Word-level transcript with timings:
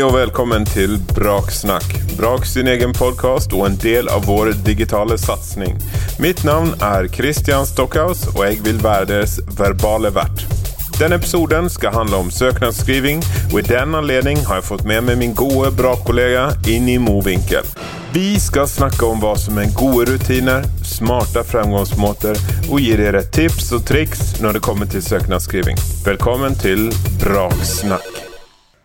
Og 0.00 0.14
velkommen 0.14 0.64
til 0.64 0.94
Braksnakk. 1.12 1.84
Brak 2.16 2.46
sin 2.48 2.68
egen 2.72 2.92
podkast 2.96 3.52
og 3.52 3.66
en 3.66 3.74
del 3.82 4.08
av 4.08 4.24
vår 4.24 4.54
digitale 4.64 5.18
satsing. 5.20 5.74
Mitt 6.22 6.40
navn 6.46 6.70
er 6.80 7.08
Christian 7.12 7.66
Stockhaus, 7.68 8.22
og 8.32 8.40
jeg 8.46 8.62
vil 8.64 8.80
være 8.80 9.10
deres 9.10 9.34
verbale 9.58 10.12
vert. 10.16 10.46
Denne 10.96 11.18
episoden 11.20 11.68
skal 11.72 11.92
handle 11.92 12.22
om 12.24 12.30
søknadsskriving, 12.32 13.20
og 13.50 13.58
i 13.60 13.66
den 13.68 13.96
anledning 13.98 14.40
har 14.48 14.62
jeg 14.62 14.68
fått 14.70 14.86
med 14.88 15.04
meg 15.08 15.20
min 15.20 15.36
gode 15.36 15.68
brakkollega 15.76 16.46
inn 16.70 16.88
i 16.88 16.96
Movinkel. 17.02 17.68
Vi 18.14 18.38
skal 18.40 18.70
snakke 18.70 19.04
om 19.06 19.20
hva 19.20 19.36
som 19.38 19.60
er 19.60 19.74
gode 19.76 20.08
rutiner, 20.14 20.64
smarte 20.86 21.44
fremgangsmåter, 21.44 22.40
og 22.70 22.80
gi 22.80 22.96
dere 23.00 23.26
tips 23.36 23.68
og 23.76 23.84
triks 23.90 24.40
når 24.40 24.56
det 24.56 24.64
kommer 24.64 24.88
til 24.88 25.04
søknadsskriving. 25.04 25.76
Velkommen 26.08 26.56
til 26.58 26.88
Braksnakk. 27.20 28.09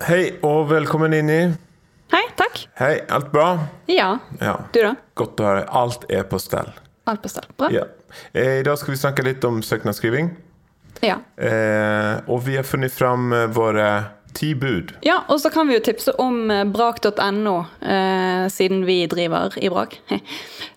Hei 0.06 0.36
og 0.46 0.68
velkommen 0.70 1.16
inn 1.18 1.30
i 1.34 1.38
Hei, 2.14 2.20
takk. 2.38 2.60
Hei, 2.78 3.00
alt 3.10 3.32
bra? 3.34 3.46
Ja. 3.90 4.12
Ja. 4.38 4.52
Du, 4.70 4.78
da? 4.84 4.92
Godt 5.18 5.42
å 5.42 5.48
høre. 5.48 5.64
Alt 5.80 6.04
er 6.14 6.28
på 6.30 6.38
stell. 6.38 6.68
Alt 7.10 7.24
på 7.24 7.32
stell? 7.34 7.48
Bra? 7.58 7.72
Ja. 7.74 7.88
Eh, 8.30 8.60
I 8.60 8.66
dag 8.68 8.78
skal 8.78 8.94
vi 8.94 9.00
snakke 9.02 9.26
litt 9.26 9.42
om 9.50 9.64
søknadsskriving. 9.66 10.30
Ja. 11.02 11.16
Eh, 11.42 12.22
og 12.30 12.44
vi 12.46 12.54
har 12.60 12.70
funnet 12.70 12.94
fram 12.94 13.34
eh, 13.34 13.48
våre 13.50 13.88
ti 14.36 14.52
bud. 14.56 14.92
ja. 15.06 15.22
Og 15.32 15.40
så 15.42 15.50
kan 15.50 15.68
vi 15.68 15.78
jo 15.78 15.82
tipse 15.84 16.12
om 16.22 16.52
eh, 16.52 16.64
brak.no, 16.70 17.56
eh, 17.82 18.46
siden 18.52 18.84
vi 18.86 18.98
driver 19.12 19.56
i 19.58 19.70
Brak. 19.72 19.96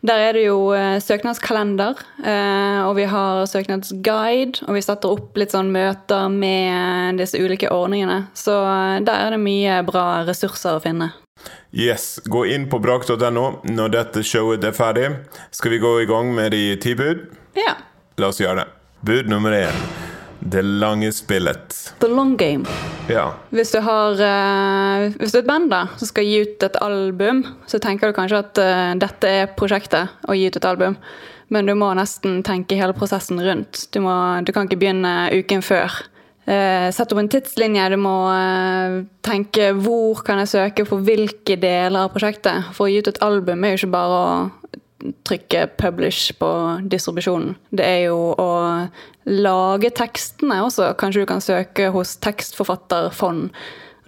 Der 0.09 0.23
er 0.29 0.33
det 0.39 0.45
jo 0.47 0.73
eh, 0.77 0.97
søknadskalender, 1.03 1.98
eh, 2.25 2.81
og 2.87 2.95
vi 2.97 3.05
har 3.11 3.45
søknadsguide, 3.51 4.65
og 4.69 4.75
vi 4.79 4.83
setter 4.84 5.15
opp 5.19 5.37
litt 5.39 5.53
sånn 5.55 5.73
møter 5.75 6.29
med 6.33 7.19
disse 7.21 7.39
ulike 7.43 7.70
ordningene. 7.75 8.29
Så 8.39 8.55
der 9.05 9.25
er 9.27 9.34
det 9.34 9.41
mye 9.42 9.81
bra 9.86 10.23
ressurser 10.29 10.79
å 10.79 10.83
finne. 10.83 11.11
Yes, 11.75 12.20
Gå 12.27 12.45
inn 12.51 12.67
på 12.70 12.79
brak.no 12.83 13.45
når 13.69 13.92
dette 13.95 14.23
showet 14.27 14.64
er 14.64 14.75
ferdig. 14.75 15.11
Skal 15.55 15.75
vi 15.77 15.83
gå 15.83 15.92
i 16.03 16.09
gang 16.11 16.33
med 16.34 16.53
de 16.56 16.62
ti 16.83 16.95
bud? 16.98 17.27
Ja. 17.59 17.77
La 18.19 18.31
oss 18.33 18.41
gjøre 18.42 18.62
det. 18.64 18.69
Bud 19.06 19.29
nummer 19.31 19.55
én. 19.55 19.83
Det 20.41 20.62
lange 20.62 21.12
spillet. 21.12 21.75
The 22.01 22.09
long 22.09 22.36
game. 22.39 22.64
Ja. 23.09 23.31
Hvis 23.55 23.73
du, 23.73 23.81
har, 23.84 24.20
uh, 24.20 25.09
hvis 25.17 25.33
du 25.33 25.41
er 25.41 25.42
et 25.42 25.48
band 25.48 25.70
da, 25.73 25.84
som 25.97 26.11
skal 26.11 26.28
gi 26.28 26.42
ut 26.45 26.67
et 26.67 26.78
album, 26.84 27.42
så 27.70 27.81
tenker 27.83 28.11
du 28.11 28.17
kanskje 28.17 28.42
at 28.42 28.61
uh, 28.61 28.92
dette 29.01 29.33
er 29.41 29.51
prosjektet, 29.59 30.14
å 30.28 30.37
gi 30.37 30.48
ut 30.48 30.61
et 30.61 30.69
album. 30.69 30.98
Men 31.48 31.69
du 31.69 31.73
må 31.81 31.89
nesten 31.97 32.42
tenke 32.45 32.77
hele 32.77 32.97
prosessen 32.97 33.41
rundt. 33.41 33.86
Du, 33.95 34.03
må, 34.05 34.12
du 34.45 34.53
kan 34.53 34.69
ikke 34.69 34.81
begynne 34.83 35.14
uken 35.33 35.64
før. 35.64 35.97
Uh, 36.48 36.89
Sett 36.92 37.12
opp 37.12 37.23
en 37.23 37.31
tidslinje. 37.33 37.89
Du 37.95 37.98
må 38.01 38.17
tenke 39.25 39.73
hvor 39.81 40.20
kan 40.27 40.42
jeg 40.45 40.53
søke 40.53 40.84
for 40.89 41.05
hvilke 41.05 41.56
deler 41.61 42.05
av 42.05 42.12
prosjektet. 42.12 42.69
For 42.77 42.86
å 42.86 42.92
gi 42.92 43.01
ut 43.01 43.12
et 43.12 43.23
album 43.25 43.64
er 43.64 43.75
jo 43.75 43.83
ikke 43.83 43.97
bare 43.97 44.20
å 44.20 44.29
trykke 44.99 45.69
'publish' 45.79 46.33
på 46.39 46.51
distribusjonen. 46.91 47.57
Det 47.71 47.85
er 47.85 48.01
jo 48.09 48.35
å 48.39 48.51
lage 49.27 49.91
tekstene 49.91 50.63
også. 50.65 50.95
Kanskje 50.99 51.23
du 51.23 51.27
kan 51.27 51.41
søke 51.45 51.91
hos 51.95 52.17
tekstforfatterfond. 52.17 53.51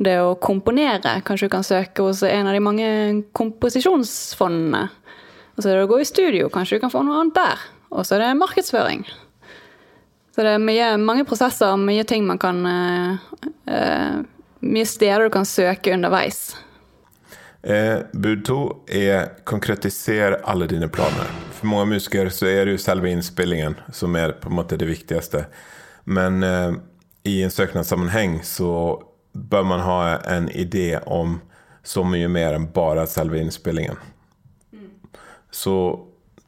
Det 0.01 0.17
å 0.19 0.39
komponere. 0.41 1.21
Kanskje 1.23 1.47
du 1.47 1.53
kan 1.53 1.67
søke 1.67 2.03
hos 2.03 2.23
en 2.23 2.47
av 2.47 2.57
de 2.57 2.61
mange 2.61 2.89
komposisjonsfondene. 3.37 4.89
Og 5.57 5.63
så 5.63 5.71
er 5.71 5.77
det 5.77 5.85
å 5.85 5.93
gå 5.93 6.01
i 6.01 6.09
studio. 6.09 6.49
Kanskje 6.49 6.79
du 6.79 6.81
kan 6.81 6.93
få 6.93 7.05
noe 7.05 7.21
annet 7.21 7.37
der. 7.37 7.67
Og 7.91 8.07
så 8.07 8.17
er 8.17 8.25
det 8.25 8.39
markedsføring. 8.41 9.05
Så 10.31 10.47
det 10.47 10.55
er 10.57 10.63
mye, 10.63 10.97
mange 10.97 11.27
prosesser, 11.29 11.77
mye 11.77 12.05
ting 12.09 12.25
man 12.25 12.39
kan 12.41 12.63
uh, 12.65 13.19
uh, 13.69 14.21
Mye 14.61 14.85
steder 14.85 15.25
du 15.25 15.33
kan 15.33 15.47
søke 15.49 15.95
underveis. 15.95 16.51
Eh, 17.63 17.99
bud 18.13 18.45
to 18.45 18.61
er 18.87 19.45
konkretiser 19.45 20.41
alle 20.49 20.67
dine 20.67 20.89
planer. 20.89 21.29
For 21.53 21.69
mange 21.69 21.95
musikere 21.95 22.33
så 22.33 22.49
er 22.49 22.65
det 22.65 22.79
jo 22.79 22.81
selve 22.81 23.11
innspillingen 23.13 23.77
som 23.93 24.17
er 24.17 24.33
på 24.41 24.49
en 24.49 24.57
måte 24.57 24.79
det 24.81 24.89
viktigste. 24.89 25.45
Men 26.05 26.43
eh, 26.43 26.73
i 27.29 27.43
en 27.43 27.53
søknadssammenheng 27.53 28.41
så 28.45 29.03
bør 29.33 29.63
man 29.63 29.85
ha 29.85 29.99
en 30.19 30.49
idé 30.49 31.03
om 31.07 31.41
så 31.83 32.05
mye 32.05 32.29
mer 32.29 32.57
enn 32.57 32.71
bare 32.73 33.07
selve 33.07 33.41
innspillingen. 33.41 33.97
Så 35.51 35.77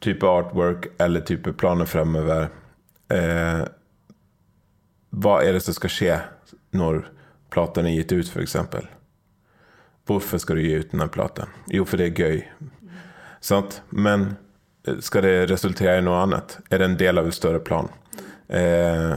type 0.00 0.26
artwork 0.26 0.88
eller 0.98 1.20
type 1.20 1.52
planer 1.52 1.86
fremover 1.86 2.48
eh, 3.12 3.62
Hva 5.10 5.34
er 5.42 5.52
det 5.54 5.62
som 5.62 5.76
skal 5.76 5.92
skje 5.92 6.18
når 6.72 7.04
platen 7.52 7.86
er 7.86 7.98
gitt 7.98 8.14
ut, 8.16 8.30
f.eks.? 8.32 8.56
Hvorfor 10.06 10.38
skal 10.42 10.58
du 10.58 10.64
gi 10.66 10.78
ut 10.80 10.90
denne 10.90 11.08
platen? 11.12 11.50
Jo, 11.70 11.84
for 11.86 12.00
det 12.00 12.10
er 12.10 12.24
gøy. 12.24 12.40
Sant? 13.42 13.80
Men 13.90 14.32
eh, 14.86 14.98
skal 15.04 15.26
det 15.26 15.36
resultere 15.50 15.98
i 16.00 16.06
noe 16.06 16.24
annet? 16.24 16.58
Er 16.70 16.82
det 16.82 16.90
en 16.90 16.98
del 17.00 17.22
av 17.22 17.28
en 17.28 17.36
større 17.36 17.62
plan? 17.62 17.90
Eh, 18.48 19.14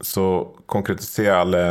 så 0.00 0.26
konkretiser 0.66 1.32
alle 1.34 1.62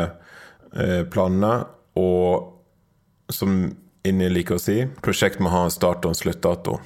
eh, 0.74 1.03
planene, 1.09 1.66
og 1.98 3.34
som 3.34 3.59
Inni 4.08 4.30
liker 4.31 4.56
å 4.56 4.62
si, 4.62 4.86
prosjekt 5.04 5.42
må 5.44 5.52
ha 5.52 5.66
en 5.66 5.74
start 5.74 6.06
og 6.06 6.14
en 6.14 6.16
sluttdato. 6.16 6.78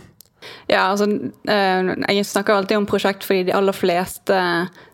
Ja, 0.70 0.88
altså 0.90 1.08
eh, 1.50 1.92
Jeg 2.16 2.26
snakker 2.26 2.56
alltid 2.56 2.80
om 2.80 2.90
prosjekt 2.90 3.26
fordi 3.28 3.48
de 3.50 3.56
aller 3.58 3.76
fleste 3.76 4.38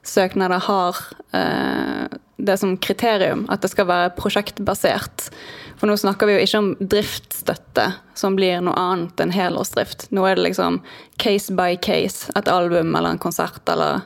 søknader 0.08 0.63
har 0.68 1.00
eh, 1.35 2.18
det 2.38 2.58
som 2.62 2.75
kriterium 2.78 3.46
at 3.52 3.63
det 3.63 3.72
skal 3.74 3.90
være 3.90 4.13
prosjektbasert. 4.18 5.30
For 5.78 5.90
nå 5.90 5.97
snakker 6.00 6.30
vi 6.30 6.38
jo 6.38 6.46
ikke 6.46 6.62
om 6.62 6.69
driftsstøtte, 6.80 7.91
som 8.18 8.38
blir 8.38 8.62
noe 8.66 8.78
annet 8.78 9.22
enn 9.22 9.34
helårsdrift. 9.34 10.07
Nå 10.13 10.25
er 10.25 10.38
det 10.38 10.47
liksom 10.47 10.80
case 11.22 11.53
by 11.53 11.78
case, 11.81 12.31
et 12.38 12.50
album 12.50 12.96
eller 12.96 13.16
en 13.16 13.22
konsert 13.22 13.62
eller 13.69 14.02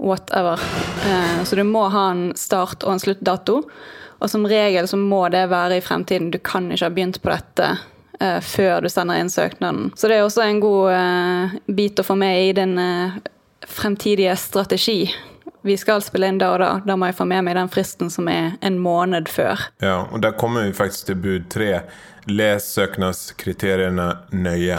whatever. 0.00 0.60
Eh, 1.06 1.42
så 1.44 1.56
du 1.58 1.64
må 1.66 1.88
ha 1.92 2.10
en 2.12 2.30
start 2.38 2.86
og 2.86 2.94
en 2.94 3.02
sluttdato. 3.02 3.62
Og 4.20 4.28
som 4.28 4.44
regel 4.48 4.88
så 4.88 4.98
må 5.00 5.24
det 5.32 5.46
være 5.50 5.78
i 5.78 5.84
fremtiden. 5.84 6.30
Du 6.30 6.38
kan 6.44 6.68
ikke 6.70 6.86
ha 6.86 6.94
begynt 6.94 7.22
på 7.22 7.32
dette 7.32 7.72
før 8.44 8.84
du 8.84 8.88
sender 8.92 9.20
inn 9.20 9.30
søknaden. 9.32 9.90
Så 9.96 10.08
det 10.10 10.18
er 10.18 10.26
også 10.26 10.44
en 10.44 10.60
god 10.60 10.92
eh, 10.92 11.58
bit 11.72 12.00
å 12.00 12.04
få 12.04 12.16
med 12.20 12.36
i 12.44 12.52
din 12.56 12.76
eh, 12.78 13.18
fremtidige 13.66 14.36
strategi. 14.36 15.14
Vi 15.62 15.76
skal 15.76 16.02
spille 16.04 16.30
inn 16.30 16.40
da 16.40 16.54
og 16.54 16.60
da. 16.62 16.70
Da 16.84 16.96
må 16.96 17.10
jeg 17.10 17.18
få 17.18 17.26
med 17.28 17.44
meg 17.44 17.56
den 17.58 17.70
fristen 17.72 18.12
som 18.12 18.28
er 18.32 18.54
en 18.64 18.78
måned 18.80 19.28
før. 19.28 19.60
Ja, 19.84 20.06
og 20.08 20.22
der 20.24 20.36
kommer 20.40 20.64
vi 20.64 20.76
faktisk 20.76 21.10
til 21.10 21.20
bud 21.20 21.50
tre. 21.52 21.82
Les 22.28 22.64
søknadskriteriene 22.76 24.08
nøye. 24.32 24.78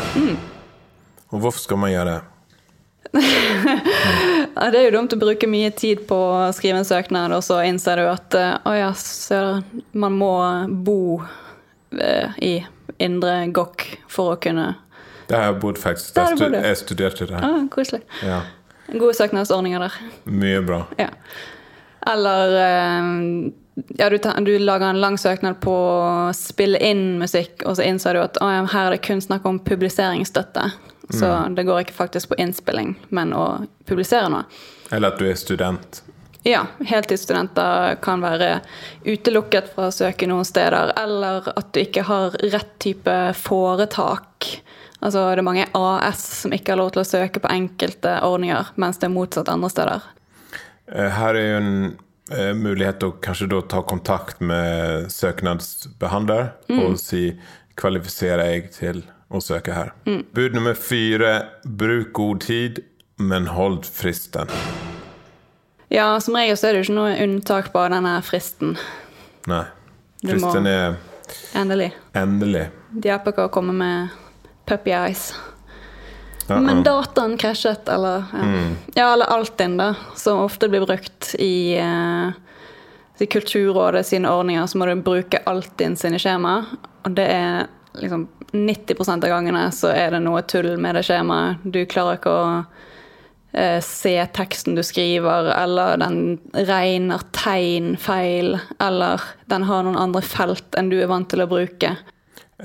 Og 1.32 1.40
hvorfor 1.44 1.62
skal 1.62 1.82
man 1.82 1.94
gjøre 1.94 2.16
det? 2.16 2.22
Ja, 4.52 4.68
det 4.70 4.82
er 4.82 4.84
jo 4.90 4.98
dumt 4.98 5.14
å 5.16 5.20
bruke 5.20 5.48
mye 5.50 5.72
tid 5.74 6.04
på 6.10 6.16
å 6.16 6.50
skrive 6.54 6.82
en 6.82 6.88
søknad, 6.88 7.32
og 7.34 7.44
så 7.46 7.62
innser 7.66 8.02
du 8.02 8.10
at 8.12 8.36
eh, 8.38 8.58
å 8.68 8.74
ja, 8.76 8.90
søren, 9.00 9.64
man 9.96 10.18
må 10.20 10.34
bo 10.86 11.22
eh, 11.96 12.36
i 12.44 12.52
Indre 13.02 13.36
Gokk 13.56 13.86
for 14.12 14.36
å 14.36 14.40
kunne 14.42 14.70
Der 15.30 15.38
har 15.38 15.50
jeg 15.52 15.62
bodd, 15.64 15.80
faktisk. 15.80 16.14
Der 16.16 16.30
Jeg, 16.30 16.32
du 16.32 16.38
stu 16.38 16.46
bodd, 16.46 16.58
ja. 16.60 16.68
jeg 16.68 16.78
studerte 16.82 17.28
der. 17.30 17.46
ah, 17.48 17.64
Koselig. 17.72 18.02
Ja. 18.26 18.42
Gode 18.92 19.14
søknadsordninger 19.16 19.80
der. 19.86 19.98
Mye 20.28 20.62
bra. 20.68 20.82
Ja. 21.00 21.10
Eller 22.12 22.56
eh, 22.60 23.52
ja, 23.98 24.10
du, 24.10 24.18
du 24.46 24.52
lager 24.60 24.90
en 24.90 25.00
lang 25.02 25.18
søknad 25.22 25.60
på 25.64 25.72
å 25.72 26.32
spille 26.36 26.80
inn 26.84 27.20
musikk, 27.22 27.64
og 27.66 27.78
så 27.80 27.86
innser 27.88 28.18
du 28.18 28.24
at 28.26 28.40
å, 28.44 28.50
ja, 28.52 28.66
her 28.74 28.90
er 28.90 28.98
det 28.98 29.04
kun 29.06 29.22
snakk 29.24 29.46
om 29.48 29.62
publiseringsstøtte. 29.64 30.72
Så 31.12 31.28
det 31.56 31.66
går 31.68 31.82
ikke 31.84 31.96
faktisk 31.98 32.30
på 32.32 32.38
innspilling, 32.40 32.94
men 33.12 33.34
å 33.36 33.66
publisere 33.90 34.30
noe. 34.32 34.46
Eller 34.96 35.12
at 35.12 35.20
du 35.20 35.26
er 35.28 35.36
student. 35.40 36.02
Ja, 36.44 36.64
heltidsstudenter 36.86 37.96
kan 38.02 38.22
være 38.24 38.62
utelukket 39.06 39.68
fra 39.76 39.90
å 39.90 39.94
søke 39.94 40.26
noen 40.30 40.46
steder, 40.48 40.94
eller 40.98 41.52
at 41.54 41.70
du 41.74 41.82
ikke 41.84 42.02
har 42.08 42.34
rett 42.50 42.72
type 42.82 43.14
foretak. 43.38 44.48
Altså 45.02 45.28
det 45.36 45.42
er 45.42 45.46
mange 45.46 45.68
AS 45.78 46.24
som 46.42 46.54
ikke 46.54 46.74
har 46.74 46.82
lov 46.82 46.92
til 46.96 47.04
å 47.04 47.10
søke 47.10 47.42
på 47.42 47.50
enkelte 47.54 48.16
ordninger, 48.26 48.74
mens 48.82 48.98
det 49.02 49.10
er 49.10 49.14
motsatt 49.14 49.50
andre 49.54 49.70
steder. 49.74 50.08
Eh, 50.92 51.10
Her 51.14 51.38
er 51.38 51.48
jo 51.48 51.62
en 51.62 51.72
eh, 52.34 52.52
mulighet 52.58 53.06
å 53.06 53.14
kanskje 53.22 53.50
da 53.54 53.62
ta 53.76 53.82
kontakt 53.86 54.42
med 54.42 55.10
søknadsbehandler 55.14 56.54
og 56.82 56.98
si 57.02 57.36
kvalifiserer 57.78 58.50
jeg 58.56 58.72
til 58.78 59.04
å 59.32 59.42
søke 59.42 59.74
her. 59.78 59.94
Bud 60.06 60.58
nummer 60.58 60.74
fire 60.78 61.36
bruk 61.66 62.14
god 62.18 62.42
tid, 62.50 62.82
men 63.22 63.46
hold 63.54 63.86
fristen. 63.86 64.50
Ja, 65.92 66.20
som 66.24 66.36
regel 66.40 66.56
så 66.58 66.70
er 66.70 66.74
det 66.74 66.82
jo 66.82 66.88
ikke 66.88 66.98
noe 66.98 67.16
unntak 67.26 67.72
på 67.74 67.82
denne 67.92 68.14
fristen. 68.24 68.78
Nei. 69.52 69.64
Fristen 70.24 70.68
er 70.70 70.96
Endelig. 71.58 71.90
endelig. 72.16 72.68
De 72.92 73.10
hjelper 73.10 73.34
ikke 73.34 73.48
å 73.50 73.52
komme 73.52 73.74
med 73.76 74.14
puppy 74.70 74.94
eyes. 74.96 75.32
Ja, 76.48 76.60
Men 76.60 76.84
dataen 76.84 77.38
krasjet, 77.40 77.90
eller 77.90 78.24
ja. 78.32 78.48
ja, 78.96 79.10
eller 79.14 79.32
Altinn, 79.32 79.76
da, 79.80 79.94
som 80.16 80.42
ofte 80.46 80.70
blir 80.72 80.86
brukt 80.86 81.34
i 81.40 81.78
eh, 81.80 82.32
Kulturrådet 83.22 84.06
sine 84.08 84.32
ordninger, 84.32 84.66
så 84.68 84.80
må 84.80 84.88
du 84.90 84.96
bruke 85.06 85.44
Altinn 85.46 85.96
sine 86.00 86.20
skjema. 86.20 86.56
Og 87.06 87.16
det 87.16 87.28
er 87.32 87.68
liksom 88.00 88.28
90 88.52 89.12
av 89.12 89.28
gangene 89.30 89.68
så 89.76 89.92
er 89.94 90.16
det 90.16 90.24
noe 90.24 90.42
tull 90.48 90.74
med 90.82 90.98
det 90.98 91.04
skjemaet. 91.08 91.62
Du 91.64 91.84
klarer 91.86 92.18
ikke 92.20 92.34
å 92.34 92.48
se 93.84 94.14
teksten 94.34 94.76
du 94.78 94.82
skriver, 94.84 95.50
eller 95.58 95.98
den 96.00 96.38
regner 96.56 97.20
tegn 97.36 97.98
feil, 98.00 98.54
eller 98.80 99.20
den 99.52 99.64
har 99.68 99.84
noen 99.84 99.98
andre 100.00 100.22
felt 100.24 100.76
enn 100.80 100.88
du 100.90 100.96
er 101.02 101.08
vant 101.12 101.28
til 101.30 101.42
å 101.44 101.48
bruke. 101.52 101.96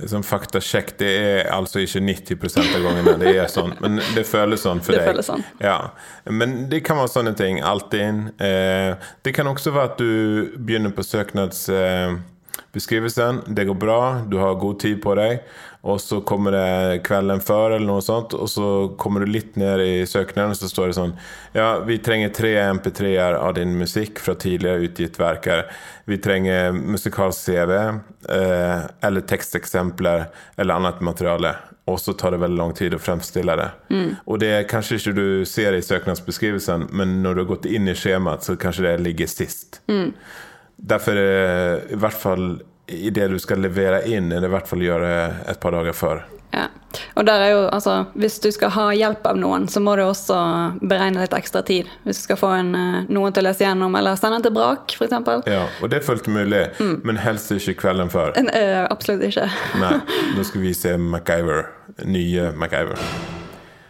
Som 0.06 0.20
faktasjekk, 0.22 0.90
det 1.00 1.08
er 1.08 1.46
altså 1.56 1.78
ikke 1.80 2.00
90% 2.04 2.74
av 2.76 2.82
gangene 2.84 3.14
det 3.22 3.30
er 3.40 3.46
sånn, 3.48 3.72
men 3.80 3.96
det 4.14 4.26
føles 4.28 4.60
sånn 4.66 4.80
for 4.84 4.92
Det 4.92 4.98
deg. 5.00 5.06
føles 5.08 5.26
sånn. 5.30 5.40
Ja. 5.64 5.78
Men 6.28 6.68
det 6.68 6.82
kan 6.84 6.96
være 7.00 7.08
sånne 7.14 7.32
ting. 7.38 7.62
Alltid. 7.64 8.28
Eh, 8.38 8.92
det 9.24 9.32
kan 9.34 9.46
også 9.48 9.72
være 9.72 9.84
at 9.94 9.98
du 9.98 10.50
begynner 10.58 10.90
på 10.92 11.00
søknadsbeskrivelsen. 11.02 13.38
Eh, 13.40 13.44
det 13.56 13.64
går 13.70 13.74
bra, 13.80 14.00
du 14.28 14.36
har 14.38 14.54
god 14.60 14.80
tid 14.84 15.00
på 15.02 15.14
deg, 15.16 15.40
og 15.86 16.00
så 16.02 16.18
kommer 16.26 16.54
det 16.56 17.02
kvelden 17.06 17.40
før, 17.44 17.76
eller 17.76 17.86
noe 17.86 18.02
sånt, 18.02 18.34
og 18.34 18.48
så 18.50 18.70
kommer 18.98 19.22
du 19.22 19.30
litt 19.30 19.54
ned 19.60 19.82
i 19.84 19.92
søknaden, 20.08 20.54
og 20.54 20.58
så 20.58 20.70
står 20.70 20.90
det 20.90 20.96
sånn 20.98 21.14
Ja, 21.54 21.68
vi 21.86 22.00
trenger 22.02 22.34
tre 22.34 22.52
MP3-er 22.74 23.38
av 23.38 23.54
din 23.58 23.76
musikk 23.78 24.18
fra 24.22 24.34
tidligere 24.34 24.88
utgitt 24.88 25.20
verker. 25.20 25.64
Vi 26.10 26.18
trenger 26.22 26.74
musikalsk 26.74 27.46
CV, 27.46 27.72
eh, 27.78 28.84
eller 29.06 29.26
teksteksempler, 29.30 30.26
eller 30.56 30.80
annet 30.80 31.00
materiale. 31.06 31.54
Og 31.86 32.00
så 32.02 32.16
tar 32.18 32.34
det 32.34 32.42
veldig 32.42 32.58
lang 32.58 32.74
tid 32.74 32.96
å 32.96 32.98
fremstille 32.98 33.54
det. 33.60 33.70
Og 34.26 34.40
det 34.42 34.52
er 34.56 34.70
kanskje 34.70 34.98
ikke 34.98 35.14
du 35.14 35.28
ser 35.46 35.76
i 35.76 35.84
søknadsbeskrivelsen, 35.86 36.88
men 36.90 37.20
når 37.22 37.34
du 37.34 37.44
har 37.44 37.52
gått 37.54 37.68
inn 37.70 37.86
i 37.86 37.94
skjemaet, 37.94 38.42
så 38.42 38.58
kanskje 38.58 38.88
det 38.88 38.96
ligger 39.06 39.30
sist. 39.30 39.78
Derfor 40.76 41.14
er 41.14 41.30
det 41.30 41.94
i 41.94 42.00
hvert 42.02 42.18
fall 42.18 42.48
i 42.86 43.10
det 43.10 43.28
du 43.28 43.38
skal 43.42 43.62
levere 43.64 44.04
inn, 44.08 44.30
eller 44.32 44.48
i 44.48 44.54
hvert 44.54 44.68
fall 44.70 44.84
gjøre 44.84 45.12
et 45.50 45.60
par 45.60 45.74
dager 45.74 45.96
før. 45.96 46.24
Ja. 46.54 46.68
Og 47.18 47.26
der 47.26 47.42
er 47.42 47.50
jo, 47.50 47.62
altså, 47.74 47.96
hvis 48.16 48.38
du 48.40 48.48
skal 48.54 48.70
ha 48.72 48.86
hjelp 48.96 49.26
av 49.28 49.36
noen, 49.40 49.66
så 49.68 49.82
må 49.84 49.96
du 49.98 50.04
også 50.06 50.38
beregne 50.80 51.20
litt 51.20 51.34
ekstra 51.36 51.60
tid. 51.66 51.90
Hvis 52.06 52.22
du 52.22 52.28
skal 52.28 52.40
få 52.40 52.52
en, 52.56 52.74
eh, 52.74 52.98
noen 53.12 53.34
til 53.34 53.44
å 53.44 53.48
lese 53.50 53.66
gjennom, 53.66 53.96
eller 53.98 54.16
sende 54.16 54.38
den 54.38 54.48
til 54.48 54.56
Brak, 54.56 54.96
f.eks. 54.96 55.46
Ja, 55.50 55.66
og 55.82 55.92
det 55.92 56.00
er 56.00 56.06
fullt 56.06 56.30
mulig, 56.32 56.66
men 56.80 57.20
helst 57.20 57.52
ikke 57.52 57.80
kvelden 57.84 58.12
før. 58.12 58.36
Uh, 58.38 58.86
absolutt 58.88 59.26
ikke. 59.28 59.48
Nei, 59.82 59.96
nå 60.36 60.44
skal 60.48 60.64
vi 60.64 60.76
se 60.76 60.96
MacGyver. 60.96 61.66
Nye 62.06 62.52
MacGyver. 62.56 63.35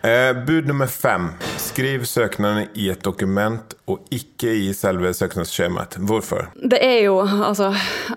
Eh, 0.06 0.44
bud 0.47 0.67
nummer 0.67 0.87
fem. 0.87 1.31
Skriv 1.58 2.05
søknaden 2.05 2.69
i 2.75 2.85
et 2.93 3.03
dokument 3.05 3.73
og 3.91 4.05
ikke 4.14 4.53
i 4.55 4.69
selve 4.75 5.11
søknadsskjemaet. 5.14 5.97
Hvorfor? 5.99 6.47
Det 6.55 6.79
er 6.79 7.00
jo 7.08 7.17
altså 7.25 7.73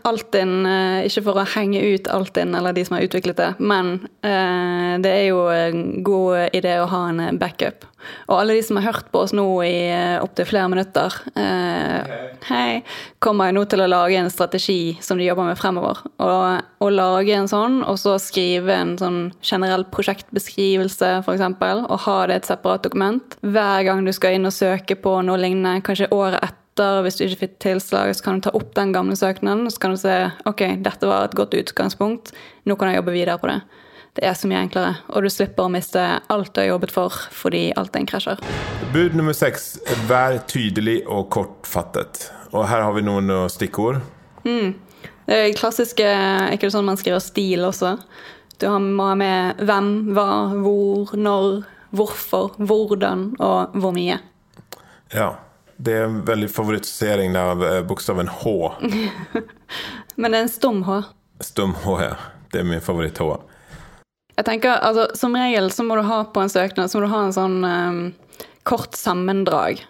Altinn 0.06 0.68
eh, 0.70 1.08
Ikke 1.10 1.24
for 1.26 1.42
å 1.42 1.48
henge 1.56 1.82
ut 1.82 2.12
Altinn 2.14 2.54
eller 2.60 2.78
de 2.78 2.84
som 2.86 3.00
har 3.00 3.08
utviklet 3.08 3.42
det, 3.42 3.50
men 3.58 3.96
eh, 4.22 5.00
det 5.02 5.16
er 5.16 5.26
jo 5.32 5.48
en 5.50 6.04
god 6.06 6.54
idé 6.62 6.78
å 6.78 6.86
ha 6.94 7.02
en 7.10 7.42
backup. 7.42 7.90
Og 8.30 8.36
alle 8.40 8.56
de 8.58 8.64
som 8.66 8.80
har 8.80 8.90
hørt 8.90 9.10
på 9.12 9.24
oss 9.26 9.34
nå 9.36 9.46
i 9.66 9.90
eh, 9.92 10.18
opptil 10.24 10.48
flere 10.50 10.70
minutter, 10.72 11.16
eh, 11.40 12.14
hei, 12.50 12.82
kommer 13.24 13.50
jo 13.50 13.60
nå 13.60 13.66
til 13.70 13.84
å 13.84 13.90
lage 13.90 14.20
en 14.20 14.32
strategi 14.34 14.98
som 15.04 15.20
de 15.20 15.28
jobber 15.28 15.50
med 15.50 15.60
fremover. 15.60 16.04
Og, 16.24 16.62
og 16.84 16.94
lage 16.96 17.36
en 17.36 17.50
sånn, 17.52 17.82
og 17.84 18.00
så 18.02 18.18
skrive 18.22 18.76
en 18.76 18.96
sånn 19.02 19.20
generell 19.46 19.86
prosjektbeskrivelse, 19.94 21.12
f.eks., 21.24 21.46
og 21.80 22.00
ha 22.06 22.18
det 22.30 22.40
et 22.40 22.50
separat 22.50 22.86
dokument. 22.86 23.38
Hver 23.42 23.86
gang 23.88 24.06
du 24.06 24.14
skal 24.16 24.38
inn 24.38 24.50
og 24.50 24.56
søke 24.56 24.98
på 25.00 25.20
noe 25.26 25.40
lignende, 25.42 25.84
kanskje 25.86 26.12
året 26.16 26.42
etter, 26.46 27.04
hvis 27.04 27.20
du 27.20 27.26
ikke 27.26 27.44
fikk 27.44 27.60
tilslag, 27.66 28.14
så 28.16 28.24
kan 28.24 28.40
du 28.40 28.48
ta 28.48 28.56
opp 28.56 28.72
den 28.78 28.94
gamle 28.96 29.18
søknaden, 29.20 29.68
så 29.72 29.84
kan 29.84 29.96
du 29.96 30.00
se 30.00 30.16
ok, 30.48 30.64
dette 30.86 31.10
var 31.10 31.28
et 31.28 31.36
godt 31.36 31.58
utgangspunkt, 31.60 32.32
nå 32.64 32.80
kan 32.80 32.92
jeg 32.92 33.02
jobbe 33.02 33.16
videre 33.18 33.40
på 33.42 33.52
det. 33.52 33.60
Det 34.18 34.26
er 34.26 34.34
så 34.36 34.50
mye 34.50 34.64
enklere, 34.66 34.96
og 35.14 35.24
du 35.24 35.30
slipper 35.32 35.68
å 35.68 35.72
miste 35.72 36.02
alt 36.34 36.54
du 36.56 36.60
har 36.64 36.72
jobbet 36.74 36.92
for 36.92 37.14
fordi 37.32 37.70
alt 37.80 37.94
den 37.94 38.08
krasjer. 38.10 38.42
Bud 38.94 39.14
nummer 39.16 39.36
seks. 39.38 39.78
Vær 40.10 40.40
tydelig 40.50 41.04
og 41.08 41.28
kortfattet. 41.34 42.26
Og 42.52 42.66
her 42.68 42.82
har 42.82 42.96
vi 42.98 43.04
noen 43.06 43.30
eh, 43.30 43.46
stikkord. 43.54 44.02
Det 44.44 45.36
er 45.38 45.52
klassiske 45.54 46.02
Er 46.10 46.56
ikke 46.56 46.66
det 46.68 46.74
sånn 46.74 46.88
man 46.88 46.98
skriver 46.98 47.22
stil 47.22 47.62
også? 47.68 47.94
Du 48.60 48.66
har- 48.68 48.80
må 48.82 49.06
ha 49.12 49.16
med 49.16 49.62
hvem, 49.62 49.92
hva, 50.18 50.26
hvor, 50.64 51.14
når, 51.16 51.62
hvorfor, 51.96 52.58
hvordan 52.58 53.36
og 53.40 53.78
hvor 53.78 53.94
mye. 53.96 54.18
Ja. 55.14 55.36
Det 55.80 55.94
er 55.96 56.10
en 56.10 56.18
veldig 56.28 56.50
favorittisering 56.52 57.38
av 57.40 57.62
eh, 57.64 57.78
bokstaven 57.88 58.28
H. 58.28 58.52
Men 60.20 60.32
det 60.34 60.38
er 60.42 60.44
en 60.44 60.52
stum 60.52 60.82
H. 60.84 60.98
Stum 61.46 61.72
H, 61.86 61.94
ja. 62.04 62.16
Det 62.52 62.60
er 62.60 62.68
min 62.68 62.82
favoritt-H. 62.84 63.30
Jeg 64.40 64.48
tenker, 64.48 64.80
altså, 64.80 65.10
Som 65.20 65.36
regel 65.36 65.68
så 65.74 65.84
må 65.84 65.98
du 66.00 66.06
ha 66.08 66.24
på 66.32 66.44
en 66.44 66.52
søknad 66.52 66.92
så 66.92 67.00
må 67.00 67.06
du 67.08 67.12
ha 67.12 67.24
en 67.26 67.36
sånn 67.36 67.58
um, 67.66 68.04
kort 68.68 68.96
sammendrag. 68.96 69.82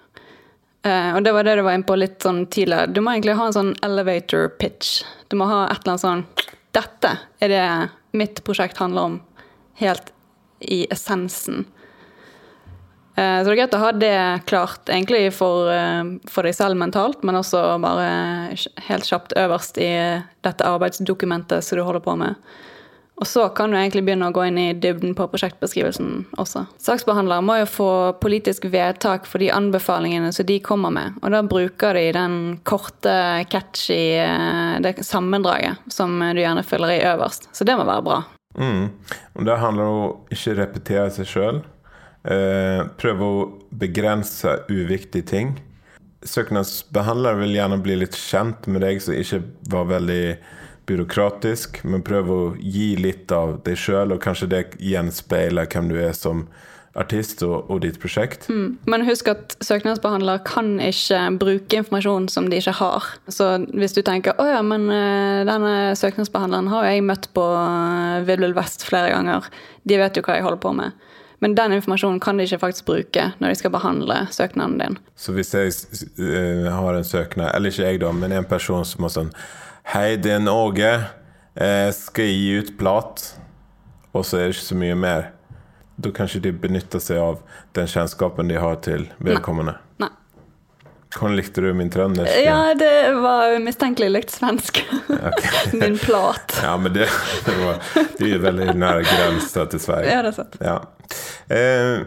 Uh, 0.86 1.18
og 1.18 1.24
det 1.26 1.34
var 1.36 1.46
det 1.46 1.58
du 1.60 1.66
var 1.66 1.76
inne 1.76 1.86
på 1.86 1.98
litt 2.00 2.24
sånn 2.24 2.46
tidligere. 2.50 2.90
Du 2.90 3.02
må 3.04 3.14
egentlig 3.14 3.36
ha 3.38 3.50
en 3.50 3.58
sånn 3.58 3.74
elevator 3.86 4.48
pitch. 4.62 5.04
Du 5.30 5.36
må 5.38 5.50
ha 5.50 5.66
et 5.68 5.84
eller 5.84 5.98
annet 5.98 6.06
sånn 6.06 6.24
Dette 6.74 7.12
er 7.42 7.52
det 7.52 7.66
mitt 8.18 8.42
prosjekt 8.46 8.80
handler 8.82 9.12
om. 9.12 9.20
Helt 9.82 10.10
i 10.66 10.82
essensen. 10.90 11.68
Uh, 13.20 13.44
så 13.44 13.52
det 13.52 13.54
er 13.54 13.60
greit 13.60 13.78
å 13.78 13.84
ha 13.84 13.92
det 13.94 14.16
klart 14.50 14.90
egentlig 14.90 15.28
for, 15.36 15.70
uh, 15.70 16.16
for 16.32 16.48
deg 16.48 16.58
selv 16.58 16.80
mentalt, 16.80 17.22
men 17.28 17.38
også 17.38 17.62
bare 17.84 18.10
helt 18.88 19.12
kjapt 19.12 19.38
øverst 19.38 19.78
i 19.78 19.92
dette 20.48 20.74
arbeidsdokumentet 20.74 21.66
som 21.68 21.78
du 21.78 21.86
holder 21.86 22.06
på 22.08 22.18
med. 22.24 22.40
Og 23.20 23.28
så 23.28 23.50
kan 23.52 23.72
du 23.72 23.76
egentlig 23.76 24.06
begynne 24.08 24.30
å 24.30 24.34
gå 24.36 24.46
inn 24.48 24.58
i 24.62 24.70
dybden 24.72 25.12
på 25.18 25.28
prosjektbeskrivelsen 25.28 26.12
også. 26.40 26.64
Saksbehandler 26.80 27.44
må 27.44 27.58
jo 27.60 27.68
få 27.68 27.92
politisk 28.24 28.70
vedtak 28.72 29.28
for 29.28 29.44
de 29.44 29.50
anbefalingene 29.52 30.32
som 30.36 30.48
de 30.48 30.56
kommer 30.64 30.94
med. 30.96 31.18
Og 31.20 31.34
da 31.36 31.42
bruker 31.44 32.00
de 32.00 32.06
den 32.16 32.38
korte, 32.64 33.16
catchy 33.52 34.16
eh, 34.24 34.78
det 34.84 34.96
sammendraget 35.04 35.92
som 35.92 36.16
du 36.16 36.40
gjerne 36.40 36.64
fyller 36.64 36.96
i 36.96 37.02
øverst. 37.12 37.50
Så 37.52 37.68
det 37.68 37.76
må 37.76 37.88
være 37.90 38.06
bra. 38.08 38.22
Mm. 38.56 38.88
Og 39.36 39.46
det 39.48 39.60
handler 39.62 39.92
om 39.92 40.00
å 40.00 40.14
ikke 40.32 40.56
repetere 40.62 41.10
seg 41.14 41.28
sjøl. 41.28 41.60
Eh, 42.24 42.86
prøve 43.00 43.28
å 43.28 43.50
begrense 43.84 44.62
uviktige 44.72 45.28
ting. 45.28 45.52
Søknadsbehandler 46.28 47.38
vil 47.44 47.56
gjerne 47.56 47.80
bli 47.84 48.00
litt 48.00 48.16
kjent 48.16 48.68
med 48.72 48.84
deg, 48.84 49.04
som 49.04 49.16
ikke 49.16 49.44
var 49.72 49.92
veldig 49.92 50.24
byråkratisk, 50.90 51.84
men 51.88 52.04
prøv 52.06 52.34
å 52.34 52.42
gi 52.60 52.96
litt 53.00 53.32
av 53.36 53.60
deg 53.66 53.78
sjøl, 53.80 54.16
og 54.16 54.24
kanskje 54.24 54.50
det 54.52 54.66
gjenspeiler 54.82 55.70
hvem 55.70 55.94
du 55.94 56.00
er 56.02 56.18
som 56.18 56.48
artist 56.98 57.44
og, 57.46 57.70
og 57.70 57.84
ditt 57.84 58.00
prosjekt. 58.02 58.48
Mm. 58.50 58.78
Men 58.90 59.06
husk 59.08 59.30
at 59.32 59.56
søknadsbehandler 59.64 60.42
kan 60.48 60.78
ikke 60.84 61.22
bruke 61.40 61.82
informasjon 61.84 62.28
som 62.34 62.50
de 62.50 62.60
ikke 62.60 62.76
har. 62.80 63.12
Så 63.32 63.52
hvis 63.70 63.96
du 63.96 64.02
tenker 64.06 64.40
å 64.42 64.48
ja, 64.50 64.64
men 64.66 64.90
eh, 64.94 65.46
denne 65.48 65.94
søknadsbehandleren 66.00 66.72
har 66.74 66.90
jeg 66.90 67.06
møtt 67.06 67.30
på 67.38 67.46
uh, 67.46 68.50
Vest 68.58 68.84
flere 68.88 69.14
ganger, 69.14 69.46
de 69.88 70.02
vet 70.02 70.18
jo 70.18 70.26
hva 70.26 70.40
jeg 70.40 70.48
holder 70.48 70.64
på 70.64 70.74
med. 70.76 71.08
Men 71.40 71.56
den 71.56 71.78
informasjonen 71.78 72.20
kan 72.20 72.38
de 72.38 72.44
ikke 72.44 72.60
faktisk 72.66 72.90
bruke 72.90 73.30
når 73.40 73.54
de 73.54 73.60
skal 73.62 73.72
behandle 73.72 74.26
søknaden 74.36 74.76
din. 74.82 74.98
Så 75.16 75.32
hvis 75.38 75.54
jeg 75.56 75.72
eh, 76.20 76.68
har 76.68 76.98
en 76.98 77.08
søknad, 77.08 77.54
eller 77.54 77.72
ikke 77.72 77.86
jeg 77.86 78.02
da, 78.04 78.12
men 78.12 78.36
en 78.36 78.50
person 78.50 78.84
som 78.88 79.08
har 79.08 79.14
sånn 79.14 79.32
Hei, 79.90 80.20
det 80.22 80.36
er 80.36 80.48
Åge. 80.54 80.90
Jeg 81.58 81.94
skal 81.98 82.28
gi 82.30 82.50
ut 82.60 82.68
plat. 82.78 83.24
Og 84.14 84.22
så 84.22 84.38
er 84.38 84.44
det 84.44 84.54
ikke 84.54 84.66
så 84.68 84.78
mye 84.78 84.98
mer. 85.02 85.24
Da 85.98 86.12
kanskje 86.14 86.44
de 86.44 86.52
benytter 86.54 87.02
seg 87.02 87.18
av 87.18 87.40
den 87.74 87.90
kjennskapen 87.90 88.52
de 88.52 88.60
har 88.62 88.78
til 88.86 89.08
vedkommende. 89.18 89.74
Nei. 89.98 90.12
Hvordan 91.16 91.40
likte 91.40 91.66
du 91.66 91.72
min 91.74 91.90
trøndersk? 91.90 92.38
Ja, 92.46 92.76
det 92.78 92.94
var 93.18 93.58
mistenkelig 93.66 94.12
likt 94.14 94.38
svensk. 94.38 94.84
Min 95.82 95.98
plat. 95.98 96.54
Ja, 96.62 96.78
men 96.78 96.94
det, 96.94 97.10
det, 97.48 97.58
var, 97.58 97.82
det 98.20 98.30
er 98.30 98.46
veldig 98.46 98.76
nær 98.78 99.02
grensa 99.10 99.66
til 99.74 99.82
Sverige. 99.82 100.14
Ja, 100.14 100.22
det 100.22 100.36
er 100.36 100.38
sant. 100.38 100.60
Ja. 100.62 100.78
Eh, 101.50 102.06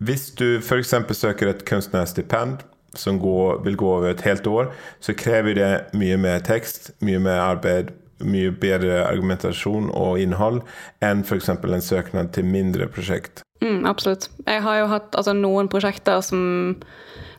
hvis 0.00 0.30
du 0.40 0.54
f.eks. 0.56 0.96
søker 1.20 1.52
et 1.52 1.68
kunstnerstipend 1.68 2.64
som 3.00 3.18
går, 3.22 3.62
vil 3.66 3.76
gå 3.80 3.90
over 3.96 4.10
et 4.12 4.24
helt 4.26 4.46
år, 4.46 4.72
så 5.00 5.14
krever 5.16 5.58
det 5.58 5.70
mye 5.96 6.18
mer 6.20 6.42
tekst, 6.44 6.92
mye 7.04 7.20
mer 7.22 7.42
arbeid, 7.42 7.92
mye 8.24 8.52
bedre 8.56 9.02
argumentasjon 9.04 9.90
og 9.92 10.20
innhold 10.22 10.62
enn 11.04 11.24
f.eks. 11.24 11.50
en 11.50 11.82
søknad 11.84 12.32
til 12.36 12.46
mindre 12.48 12.86
prosjekt. 12.92 13.42
Mm, 13.64 13.84
absolutt. 13.88 14.28
Jeg 14.46 14.62
har 14.64 14.80
jo 14.82 14.90
hatt 14.92 15.16
altså, 15.16 15.34
noen 15.36 15.70
prosjekter 15.72 16.20
som, 16.24 16.76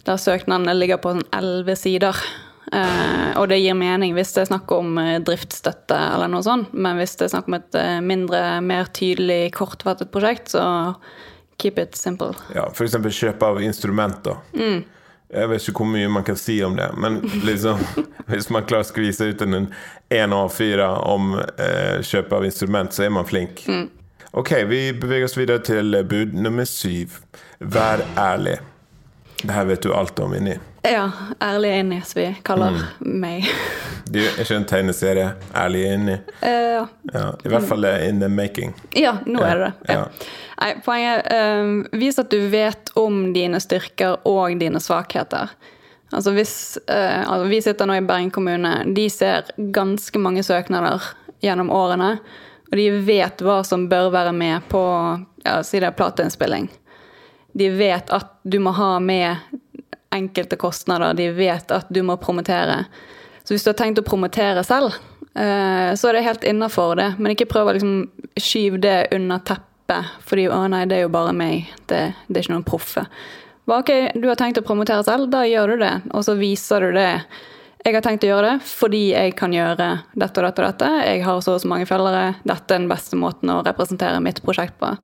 der 0.08 0.20
søknadene 0.22 0.76
ligger 0.78 1.02
på 1.02 1.16
sånn 1.16 1.28
elleve 1.36 1.78
sider. 1.80 2.18
Eh, 2.74 3.32
og 3.38 3.50
det 3.52 3.60
gir 3.62 3.78
mening 3.78 4.16
hvis 4.18 4.34
det 4.34 4.46
er 4.46 4.50
snakk 4.50 4.72
om 4.74 4.98
eh, 4.98 5.20
driftsstøtte 5.24 5.98
eller 6.16 6.32
noe 6.34 6.42
sånt, 6.46 6.74
men 6.74 6.98
hvis 6.98 7.14
det 7.20 7.28
er 7.28 7.36
snakk 7.36 7.52
om 7.52 7.60
et 7.60 7.78
eh, 7.78 8.00
mindre, 8.02 8.42
mer 8.66 8.90
tydelig, 8.96 9.54
kortfattet 9.58 10.10
prosjekt, 10.14 10.50
så 10.56 10.66
keep 11.62 11.80
it 11.80 11.96
simple. 12.00 12.34
Ja, 12.56 12.66
F.eks. 12.72 12.98
kjøp 13.16 13.46
av 13.46 13.62
instrumenter. 13.64 14.42
Jeg 15.34 15.50
vet 15.50 15.68
ikke 15.68 15.82
hvor 15.82 15.90
mye 15.90 16.10
man 16.12 16.26
kan 16.28 16.38
si 16.38 16.60
om 16.64 16.76
det, 16.78 16.92
men 17.02 17.18
liksom, 17.48 17.82
hvis 18.30 18.50
man 18.54 18.68
klarer 18.70 18.86
å 18.86 18.90
skvise 18.90 19.32
ut 19.32 19.42
en, 19.42 19.68
en 20.14 20.36
A4 20.38 20.90
om 21.10 21.34
eh, 21.40 22.02
kjøp 22.06 22.34
av 22.38 22.46
instrument, 22.46 22.94
så 22.94 23.08
er 23.08 23.16
man 23.16 23.28
flink. 23.28 23.66
Ok, 24.36 24.52
vi 24.70 24.80
beveger 24.94 25.30
oss 25.30 25.38
videre 25.38 25.64
til 25.64 25.98
bud 26.06 26.36
nummer 26.36 26.68
syv. 26.70 27.22
Vær 27.60 28.04
ærlig. 28.20 28.58
Det 29.42 29.54
her 29.54 29.68
vet 29.70 29.84
du 29.84 29.94
alt 29.96 30.20
om 30.20 30.34
inni. 30.36 30.58
Ja, 30.86 31.12
ærlig 31.42 31.80
inni, 31.80 32.02
som 32.06 32.22
vi 32.22 32.30
kaller 32.46 32.78
meg. 33.00 33.48
Det 34.06 34.22
er 34.22 34.42
ikke 34.44 34.58
en 34.60 34.68
tegneserie. 34.70 35.30
Ærlig 35.56 35.86
inni. 35.94 36.18
Uh, 36.44 36.50
ja. 36.50 36.82
Ja, 37.14 37.24
I 37.44 37.52
hvert 37.54 37.68
fall 37.70 37.88
eh, 37.90 38.08
in 38.10 38.20
the 38.22 38.30
making. 38.30 38.76
Ja, 38.94 39.18
nå 39.26 39.42
er 39.42 39.56
det 39.58 39.70
det. 39.70 39.94
Ja. 39.94 40.00
Ja. 40.00 40.34
Nei, 40.62 40.70
poenget 40.86 41.26
er 41.34 41.72
vis 42.00 42.20
at 42.22 42.30
du 42.32 42.38
vet 42.52 42.92
om 42.96 43.34
dine 43.36 43.60
styrker 43.60 44.22
og 44.30 44.56
dine 44.62 44.80
svakheter. 44.80 45.52
Altså 46.14 46.32
hvis 46.36 46.56
uh, 46.86 47.22
altså 47.26 47.50
Vi 47.50 47.62
sitter 47.66 47.90
nå 47.90 47.98
i 47.98 48.06
Bergen 48.06 48.32
kommune. 48.32 48.78
De 48.96 49.10
ser 49.10 49.50
ganske 49.58 50.22
mange 50.22 50.46
søknader 50.46 51.04
gjennom 51.44 51.74
årene. 51.74 52.16
Og 52.72 52.78
de 52.80 52.90
vet 53.08 53.42
hva 53.46 53.62
som 53.66 53.90
bør 53.90 54.14
være 54.14 54.34
med 54.38 54.70
på 54.70 54.82
ja, 55.46 55.60
si 55.66 55.82
det 55.82 55.90
er 55.92 55.98
plateinnspilling. 55.98 56.70
De 57.56 57.70
vet 57.72 58.10
at 58.12 58.38
du 58.44 58.60
må 58.60 58.74
ha 58.76 58.98
med 59.00 59.60
enkelte 60.16 60.58
kostnader. 60.60 61.16
De 61.18 61.30
vet 61.36 61.72
at 61.72 61.92
du 61.94 62.02
må 62.06 62.18
promotere. 62.22 62.84
Så 63.46 63.54
hvis 63.54 63.66
du 63.66 63.72
har 63.72 63.78
tenkt 63.80 64.02
å 64.02 64.06
promotere 64.06 64.64
selv, 64.66 64.98
eh, 65.36 65.94
så 65.94 66.10
er 66.10 66.18
det 66.18 66.26
helt 66.26 66.46
innafor 66.48 66.96
det. 67.00 67.12
Men 67.20 67.36
ikke 67.36 67.50
prøv 67.52 67.70
å 67.70 67.78
liksom 67.78 67.98
skyve 68.42 68.82
det 68.82 69.00
under 69.16 69.44
teppet, 69.46 70.14
fordi 70.26 70.48
å 70.50 70.64
nei, 70.72 70.86
det 70.90 71.00
er 71.00 71.06
jo 71.06 71.14
bare 71.14 71.36
meg. 71.36 71.70
Det, 71.86 72.02
det 72.28 72.40
er 72.40 72.48
ikke 72.48 72.56
noen 72.56 72.68
proffe. 72.68 73.06
Ok, 73.66 73.92
du 74.14 74.28
har 74.30 74.38
tenkt 74.38 74.60
å 74.62 74.66
promotere 74.66 75.02
selv, 75.06 75.30
da 75.34 75.42
gjør 75.48 75.74
du 75.74 75.84
det. 75.86 75.94
Og 76.14 76.26
så 76.26 76.36
viser 76.38 76.86
du 76.86 76.98
det. 77.00 77.12
Jeg 77.86 77.94
har 77.94 78.02
tenkt 78.02 78.26
å 78.26 78.30
gjøre 78.32 78.56
det 78.56 78.66
fordi 78.66 79.02
jeg 79.12 79.36
kan 79.38 79.54
gjøre 79.54 79.76
dette 79.78 80.42
og 80.42 80.48
dette 80.48 80.62
og 80.62 80.68
dette. 80.72 80.92
Jeg 81.06 81.26
har 81.26 81.42
så 81.46 81.54
og 81.54 81.62
så 81.62 81.70
mange 81.70 81.86
følgere. 81.90 82.40
Dette 82.42 82.74
er 82.74 82.82
den 82.82 82.90
beste 82.90 83.18
måten 83.18 83.52
å 83.54 83.62
representere 83.66 84.22
mitt 84.26 84.42
prosjekt 84.46 84.80
på. 84.82 84.96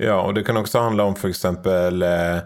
Ja, 0.00 0.16
og 0.20 0.34
det 0.36 0.46
kan 0.48 0.58
også 0.58 0.86
handle 0.88 1.06
om 1.10 1.16
f.eks. 1.16 1.44
Eh, 1.44 2.38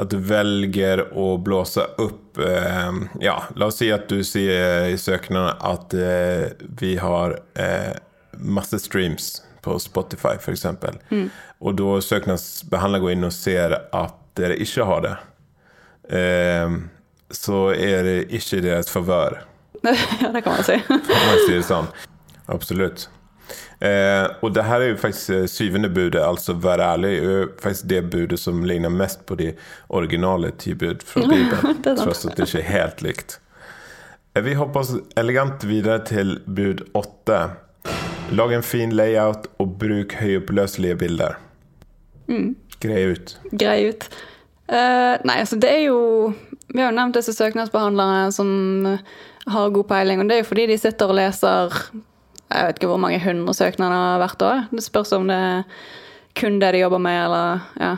at 0.00 0.10
du 0.10 0.16
velger 0.24 1.02
å 1.18 1.34
blåse 1.44 1.84
opp 2.00 2.38
eh, 2.40 3.00
Ja, 3.20 3.36
la 3.56 3.68
oss 3.68 3.80
si 3.82 3.90
at 3.92 4.08
du 4.08 4.22
sier 4.24 4.88
i 4.88 4.96
søknaden 4.98 5.60
at 5.60 5.94
eh, 5.94 6.46
vi 6.80 6.94
har 7.02 7.36
eh, 7.54 7.92
masse 8.40 8.80
streams 8.80 9.42
på 9.60 9.76
Spotify, 9.82 10.38
f.eks. 10.40 10.64
Mm. 11.10 11.28
Og 11.60 11.76
da 11.76 11.98
søknadsbehandler 12.00 13.04
går 13.04 13.12
inn 13.12 13.28
og 13.28 13.36
ser 13.36 13.76
at 13.76 14.16
dere 14.40 14.56
ikke 14.62 14.88
har 14.88 15.04
det. 15.04 15.14
Eh, 16.16 16.80
så 17.30 17.62
er 17.76 18.08
det 18.08 18.18
ikke 18.40 18.64
deres 18.64 18.90
favør. 18.90 19.42
ja, 19.84 20.32
det 20.32 20.44
kan 20.46 20.56
man 20.56 20.64
si. 20.66 20.80
Om 20.88 21.24
man 21.28 21.46
det 21.46 21.62
sånn. 21.68 21.92
Eh, 23.80 24.26
og 24.44 24.52
det 24.52 24.66
her 24.68 24.82
er 24.84 24.90
jo 24.90 24.96
faktisk 25.00 25.30
eh, 25.32 25.46
syvende 25.48 25.88
budet, 25.88 26.20
altså 26.20 26.52
vær 26.60 26.82
ærlig, 26.84 27.14
er 27.16 27.30
jo 27.38 27.44
faktisk 27.62 27.86
det 27.88 28.00
budet 28.12 28.36
som 28.40 28.58
ligner 28.68 28.92
mest 28.92 29.22
på 29.26 29.38
de 29.40 29.54
originale 29.88 30.50
ti 30.60 30.74
bud 30.74 31.00
fra 31.06 31.22
Bibelen. 31.24 31.78
Det 31.84 31.94
er 31.94 32.02
tross 32.02 32.26
at 32.28 32.36
det 32.36 32.50
ikke 32.50 32.60
er 32.60 32.68
helt 32.68 33.00
likt. 33.06 33.38
Eh, 34.36 34.44
Vi 34.44 34.56
hopper 34.58 34.84
oss 34.84 34.92
elegant 35.16 35.64
videre 35.64 36.02
til 36.04 36.36
bud 36.44 36.84
åtte. 36.92 37.40
Lag 38.36 38.52
en 38.52 38.62
fin 38.62 38.92
layout 38.92 39.48
og 39.58 39.72
bruk 39.80 40.12
høyoppløselige 40.20 41.00
bilder. 41.00 41.40
Mm. 42.28 42.52
Grei 42.80 43.00
ut. 43.14 43.32
grei 43.50 43.88
ut. 43.88 44.04
Uh, 44.70 45.16
nei, 45.26 45.40
altså 45.40 45.56
det 45.58 45.66
er 45.66 45.80
jo 45.88 46.30
Vi 46.70 46.78
har 46.78 46.92
jo 46.92 46.94
nevnt 46.94 47.16
disse 47.18 47.32
søknadsbehandlere 47.34 48.28
som 48.32 48.86
har 49.50 49.72
god 49.74 49.88
peiling, 49.88 50.20
og 50.22 50.28
det 50.28 50.36
er 50.36 50.44
jo 50.44 50.48
fordi 50.52 50.68
de 50.70 50.78
sitter 50.78 51.10
og 51.10 51.18
leser 51.18 51.74
jeg 52.50 52.66
vet 52.66 52.78
ikke 52.78 52.90
hvor 52.90 53.02
mange 53.02 53.20
hundre 53.22 53.54
søknader 53.54 54.20
hvert 54.22 54.42
år. 54.46 54.62
Det 54.74 54.84
spørs 54.84 55.12
om 55.16 55.28
det 55.30 55.36
er 55.36 55.64
kun 56.38 56.58
det 56.62 56.72
de 56.74 56.84
jobber 56.84 57.02
med, 57.02 57.24
eller 57.24 57.66
ja. 57.80 57.96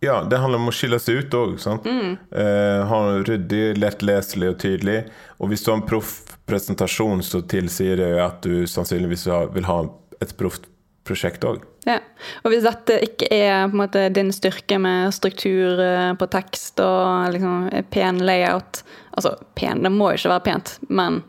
Ja, 0.00 0.20
det 0.22 0.38
handler 0.38 0.60
om 0.60 0.70
å 0.70 0.74
skille 0.74 1.00
seg 1.02 1.24
ut 1.24 1.34
òg. 1.34 1.56
Eh, 1.58 2.80
ha 2.86 2.98
en 3.08 3.24
ryddig, 3.26 3.80
lettleselig 3.80 4.52
og 4.52 4.58
tydelig. 4.62 4.98
Og 5.42 5.50
hvis 5.50 5.64
du 5.64 5.72
har 5.72 5.80
en 5.80 5.86
proff 5.88 6.12
presentasjon, 6.46 7.22
så 7.26 7.42
tilsier 7.50 7.98
det 7.98 8.12
at 8.22 8.44
du 8.46 8.62
sannsynligvis 8.70 9.26
vil 9.56 9.66
ha 9.66 9.80
et 10.22 10.36
proft 10.38 10.68
prosjekt 11.08 11.44
òg. 11.48 11.62
ja. 11.88 11.98
Og 12.44 12.52
hvis 12.52 12.66
dette 12.66 12.98
ikke 13.06 13.28
er 13.32 13.72
måte 13.72 14.08
din 14.12 14.30
styrke 14.34 14.78
med 14.82 15.14
struktur 15.16 15.80
eh, 15.80 16.12
på 16.20 16.28
tekst 16.30 16.80
og 16.84 17.32
liksom 17.34 17.68
pen 17.90 18.20
layout 18.28 18.82
Altså 19.18 19.32
pen, 19.58 19.80
det 19.82 19.90
må 19.90 20.12
jo 20.12 20.18
ikke 20.20 20.30
være 20.30 20.44
pent, 20.46 20.74
men 20.94 21.22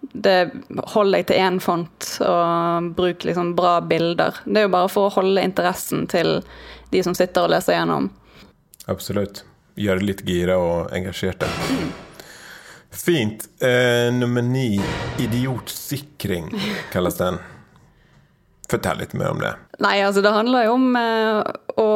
det 0.00 0.50
hold 0.94 1.12
deg 1.14 1.26
til 1.28 1.40
én 1.42 1.58
font 1.62 2.08
og 2.24 2.90
bruk 2.98 3.24
liksom 3.26 3.54
bra 3.58 3.78
bilder. 3.80 4.40
Det 4.44 4.62
er 4.62 4.68
jo 4.68 4.74
bare 4.74 4.90
for 4.92 5.08
å 5.08 5.14
holde 5.18 5.44
interessen 5.44 6.06
til 6.10 6.38
de 6.92 7.02
som 7.04 7.16
sitter 7.18 7.46
og 7.46 7.52
leser 7.52 7.78
gjennom. 7.78 8.10
Absolutt. 8.88 9.42
Gjøre 9.78 10.06
litt 10.06 10.24
gira 10.26 10.56
og 10.58 10.92
engasjerte. 10.96 11.48
Fint. 12.90 13.44
Eh, 13.62 14.08
nummer 14.14 14.42
ni. 14.42 14.80
Idiotsikring 15.18 16.50
kalles 16.92 17.18
den. 17.20 17.38
Fortell 18.70 18.98
litt 19.00 19.14
mer 19.16 19.32
om 19.32 19.42
det. 19.42 19.54
Nei, 19.80 19.98
altså 20.04 20.22
det 20.24 20.32
handler 20.34 20.66
jo 20.66 20.74
om 20.76 20.96
eh, 20.98 21.52
å 21.80 21.88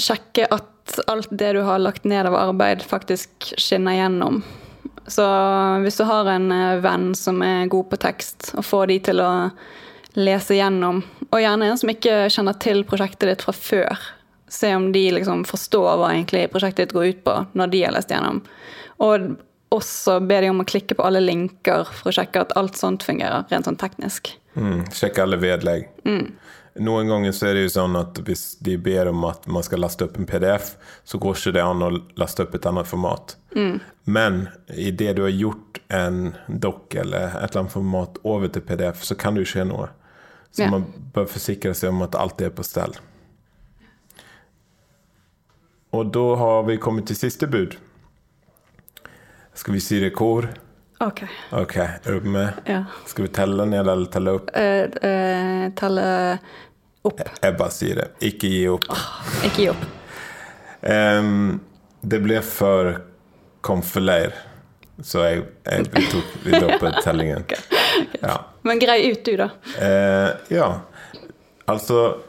sjekke 0.00 0.48
at 0.50 1.00
alt 1.10 1.30
det 1.30 1.52
du 1.54 1.60
har 1.66 1.82
lagt 1.82 2.06
ned 2.08 2.26
av 2.26 2.34
arbeid, 2.34 2.82
faktisk 2.82 3.52
skinner 3.58 3.98
gjennom. 3.98 4.40
Så 5.06 5.24
hvis 5.84 5.96
du 5.96 6.04
har 6.04 6.28
en 6.28 6.52
eh, 6.52 6.80
venn 6.84 7.12
som 7.18 7.40
er 7.42 7.70
god 7.72 7.90
på 7.90 7.98
tekst, 8.02 8.52
og 8.56 8.66
får 8.66 8.90
de 8.90 8.98
til 9.10 9.22
å 9.24 9.32
lese 10.18 10.56
gjennom, 10.58 11.02
og 11.30 11.42
gjerne 11.42 11.70
en 11.70 11.78
som 11.80 11.92
ikke 11.92 12.24
kjenner 12.32 12.58
til 12.62 12.82
prosjektet 12.88 13.30
ditt 13.30 13.44
fra 13.46 13.54
før, 13.56 14.08
se 14.50 14.72
om 14.74 14.90
de 14.92 15.04
liksom 15.14 15.44
forstår 15.46 16.00
hva 16.00 16.10
egentlig 16.14 16.48
prosjektet 16.50 16.88
ditt 16.88 16.96
går 16.96 17.12
ut 17.12 17.22
på 17.26 17.36
når 17.58 17.72
de 17.72 17.84
har 17.84 17.94
lest 17.94 18.10
gjennom. 18.10 18.42
Og 19.00 19.30
også 19.70 20.18
be 20.26 20.40
de 20.42 20.50
om 20.50 20.62
å 20.62 20.66
klikke 20.66 20.96
på 20.98 21.04
alle 21.06 21.22
linker 21.22 21.86
for 21.94 22.10
å 22.10 22.14
sjekke 22.14 22.42
at 22.42 22.54
alt 22.58 22.78
sånt 22.78 23.06
fungerer, 23.06 23.46
rent 23.52 23.68
sånn 23.68 23.78
teknisk. 23.78 24.32
Mm, 24.58 24.82
sjekke 24.94 25.22
alle 25.22 25.38
vedlegg. 25.40 25.86
Noen 26.78 27.08
ganger 27.10 27.32
så 27.34 27.48
er 27.48 27.54
det 27.54 27.62
jo 27.66 27.72
sånn 27.74 27.96
at 27.98 28.18
hvis 28.24 28.56
de 28.62 28.76
ber 28.78 29.08
om 29.10 29.24
at 29.26 29.46
man 29.50 29.64
skal 29.66 29.82
laste 29.82 30.06
opp 30.06 30.16
en 30.20 30.26
PDF, 30.28 30.76
så 31.04 31.18
går 31.18 31.34
ikke 31.36 31.52
det 31.56 31.64
an 31.66 31.82
å 31.82 31.90
laste 32.20 32.44
opp 32.46 32.54
et 32.54 32.66
annet 32.70 32.86
format. 32.86 33.34
Men 34.06 34.48
i 34.70 34.90
det 34.94 35.16
du 35.18 35.22
har 35.26 35.34
gjort 35.34 35.80
en 35.90 36.36
dokk 36.46 36.94
eller 37.02 37.34
et 37.34 37.50
eller 37.50 37.64
annet 37.64 37.74
format 37.74 38.20
over 38.22 38.48
til 38.48 38.62
PDF, 38.62 39.02
så 39.04 39.18
kan 39.18 39.34
det 39.34 39.44
jo 39.44 39.50
skje 39.56 39.66
noe. 39.66 39.88
Så 40.52 40.62
Ja. 40.62 40.70
man 40.70 40.86
bør 41.14 41.26
forsikre 41.26 41.74
seg 41.74 41.90
om 41.90 42.02
at 42.02 42.14
alt 42.14 42.40
er 42.40 42.50
på 42.50 42.64
stell. 42.64 42.94
Og 45.92 46.12
da 46.12 46.36
har 46.36 46.62
vi 46.62 46.76
kommet 46.78 47.06
til 47.06 47.16
siste 47.16 47.46
bud. 47.50 47.76
Skal 49.54 49.74
vi 49.74 49.80
si 49.80 50.10
kor? 50.10 50.48
Ok. 51.00 51.22
Ok, 51.50 51.76
er 51.76 52.12
du 52.12 52.20
med? 52.20 52.52
Ja. 52.68 52.84
Skal 53.06 53.24
vi 53.24 53.28
telle 53.32 53.64
ned 53.64 53.88
eller 53.88 54.06
telle 54.12 54.34
opp? 54.36 54.50
Eh, 54.56 54.84
eh, 55.10 55.70
telle 55.78 56.04
opp. 57.08 57.22
Jeg 57.40 57.56
bare 57.56 57.72
sier 57.72 58.02
det. 58.02 58.08
Ikke 58.28 58.50
gi 58.52 58.66
opp. 58.68 58.84
Ikke 59.48 59.62
gi 59.62 59.68
opp. 59.72 59.86
um, 60.84 61.60
det 62.00 62.20
ble 62.24 62.42
for 62.44 62.98
komfeleir, 63.64 64.36
så 65.04 65.24
jeg, 65.24 65.42
jeg, 65.68 65.88
vi 65.92 66.04
tok 66.12 66.36
vi 66.44 66.56
droppet 66.58 67.00
tellingen. 67.04 67.48
Ja. 68.20 68.36
Men 68.62 68.78
grei 68.80 69.10
ut, 69.10 69.24
du, 69.26 69.34
da. 69.36 69.48
Eh, 69.82 70.28
ja. 70.54 70.68
Altså 71.68 72.20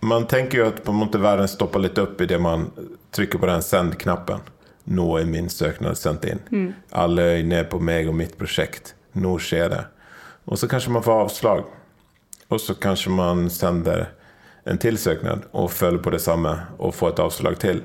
Man 0.00 0.26
tenker 0.28 0.58
jo 0.58 0.66
at 0.68 0.80
på 0.84 0.92
en 0.92 0.98
måte 1.00 1.20
verden 1.22 1.48
stopper 1.48 1.80
litt 1.80 1.98
opp 2.02 2.20
idet 2.24 2.40
man 2.42 2.66
trykker 3.14 3.40
på 3.40 3.48
den 3.48 3.62
send-knappen. 3.64 4.42
Nå 4.88 5.08
er 5.18 5.28
min 5.28 5.50
søknad 5.52 5.98
sendt 6.00 6.24
inn. 6.24 6.40
Alle 6.92 7.22
øyne 7.38 7.62
er 7.62 7.68
på 7.68 7.80
meg 7.80 8.08
og 8.08 8.16
mitt 8.16 8.38
prosjekt. 8.40 8.94
Nå 9.14 9.36
skjer 9.42 9.68
det. 9.72 9.84
Og 10.48 10.58
så 10.58 10.68
kanskje 10.70 10.94
man 10.94 11.04
får 11.04 11.26
avslag. 11.26 11.66
Og 12.48 12.60
så 12.60 12.74
kanskje 12.74 13.12
man 13.12 13.50
sender 13.52 14.08
en 14.68 14.80
til 14.80 14.98
søknad 15.00 15.46
og 15.52 15.70
følger 15.72 16.02
på 16.04 16.12
det 16.14 16.20
samme 16.24 16.54
og 16.78 16.94
får 16.96 17.14
et 17.14 17.22
avslag 17.24 17.58
til. 17.60 17.82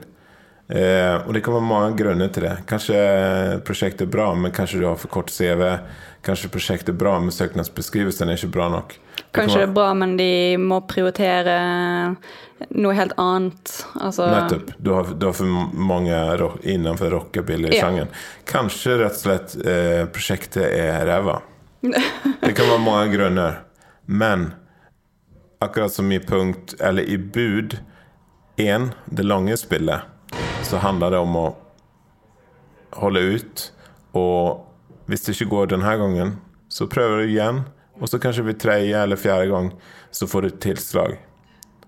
Eh, 0.72 1.15
og 1.27 1.33
det 1.36 1.43
kan 1.43 1.57
være 1.57 1.67
mange 1.67 1.98
grunner 2.00 2.31
til 2.31 2.48
det. 2.48 2.55
Kanskje 2.69 3.00
prosjektet 3.67 4.07
er 4.07 4.12
bra, 4.12 4.29
men 4.36 4.53
kanskje 4.55 4.79
du 4.79 4.88
har 4.88 5.00
for 5.00 5.12
kort 5.12 5.31
CV. 5.31 5.63
Kanskje 6.24 6.51
prosjektet 6.51 6.93
er 6.93 7.00
bra, 7.00 7.17
men 7.19 7.36
søknadsbeskrivelsen 7.36 8.31
er 8.31 8.39
ikke 8.39 8.55
bra 8.55 8.69
nok. 8.72 8.95
Kanskje 9.34 9.63
det 9.63 9.68
er 9.68 9.75
bra, 9.75 9.92
men 9.98 10.16
de 10.18 10.32
må 10.62 10.78
prioritere 10.86 11.54
noe 12.70 12.94
helt 12.96 13.16
annet. 13.18 13.72
Altså 14.00 14.28
Nettopp. 14.30 14.74
Du 14.78 14.92
har, 14.94 15.10
du 15.18 15.25
har 15.25 15.34
for 15.38 15.72
mange 15.74 16.20
rock, 16.40 16.60
innenfor 16.63 17.12
rockabilly-sjangeren. 17.16 18.12
Kanskje 18.50 19.00
rett 19.02 19.18
og 19.18 19.24
slett 19.25 19.56
eh, 19.66 20.04
prosjektet 20.13 20.68
er 20.68 21.06
ræva. 21.10 21.40
Det 22.44 22.54
kan 22.56 22.70
være 22.70 22.84
mange 22.84 23.10
grunner. 23.16 23.63
Men 24.06 24.52
akkurat 25.63 25.94
som 25.94 26.12
i 26.12 26.20
punkt, 26.20 26.75
eller 26.80 27.04
i 27.04 27.18
bud 27.18 27.78
én, 28.58 28.92
det 29.06 29.25
lange 29.25 29.58
spillet, 29.58 30.02
så 30.63 30.78
handler 30.78 31.12
det 31.12 31.22
om 31.24 31.36
å 31.40 31.48
holde 33.02 33.24
ut. 33.34 33.70
Og 34.13 35.08
hvis 35.10 35.25
det 35.25 35.36
ikke 35.36 35.52
går 35.56 35.72
denne 35.74 35.96
gangen, 36.00 36.36
så 36.70 36.88
prøver 36.90 37.24
du 37.24 37.32
igjen. 37.34 37.63
Og 38.01 38.09
så 38.09 38.19
kanskje 38.19 38.45
ved 38.47 38.59
tredje 38.62 39.03
eller 39.03 39.15
fjerde 39.19 39.47
gang 39.51 39.67
så 40.12 40.27
får 40.29 40.41
du 40.41 40.50
tilslag. 40.65 41.12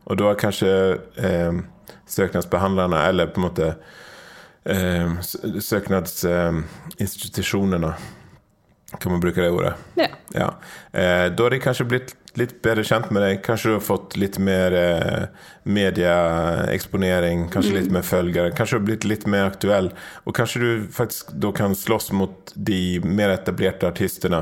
Og 0.05 0.17
da 0.19 0.23
er 0.29 0.35
kanskje 0.39 0.71
eh, 1.17 1.53
søknadsbehandlerne, 2.09 2.97
eller 3.09 3.25
på 3.33 3.39
en 3.41 3.47
måte 3.47 3.67
eh, 4.65 5.09
søknadsinstitusjonene 5.61 7.93
Kan 8.99 9.11
man 9.11 9.21
bruke 9.21 9.41
det 9.41 9.51
ordet? 9.51 9.73
Ja. 9.97 10.07
Ja. 10.35 10.53
Eh, 10.91 11.31
da 11.33 11.43
har 11.43 11.49
de 11.51 11.59
kanskje 11.59 11.85
blitt 11.89 12.15
litt 12.35 12.61
bedre 12.63 12.83
kjent 12.85 13.11
med 13.13 13.21
deg. 13.23 13.41
Kanskje 13.43 13.69
du 13.69 13.73
har 13.77 13.83
fått 13.83 14.17
litt 14.19 14.37
mer 14.43 14.71
eh, 14.75 15.23
medieeksponering, 15.63 17.49
kanskje 17.53 17.73
litt 17.79 17.91
mer 17.95 18.03
følgere. 18.05 18.51
Kanskje 18.55 18.77
du 18.77 18.81
har 18.81 18.87
blitt 18.89 19.05
litt 19.07 19.27
mer 19.31 19.45
aktuell. 19.49 19.87
Og 20.25 20.35
kanskje 20.37 20.59
du 20.61 20.87
faktisk 20.95 21.23
da 21.43 21.49
kan 21.55 21.75
slåss 21.75 22.11
mot 22.15 22.53
de 22.55 22.99
mer 23.03 23.29
etablerte 23.35 23.87
artistene 23.89 24.41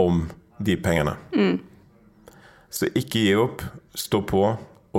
om 0.00 0.14
de 0.58 0.76
pengene. 0.76 1.16
Så 2.70 2.88
ikke 2.94 3.22
gi 3.24 3.34
opp, 3.38 3.62
stå 3.96 4.20
på, 4.28 4.42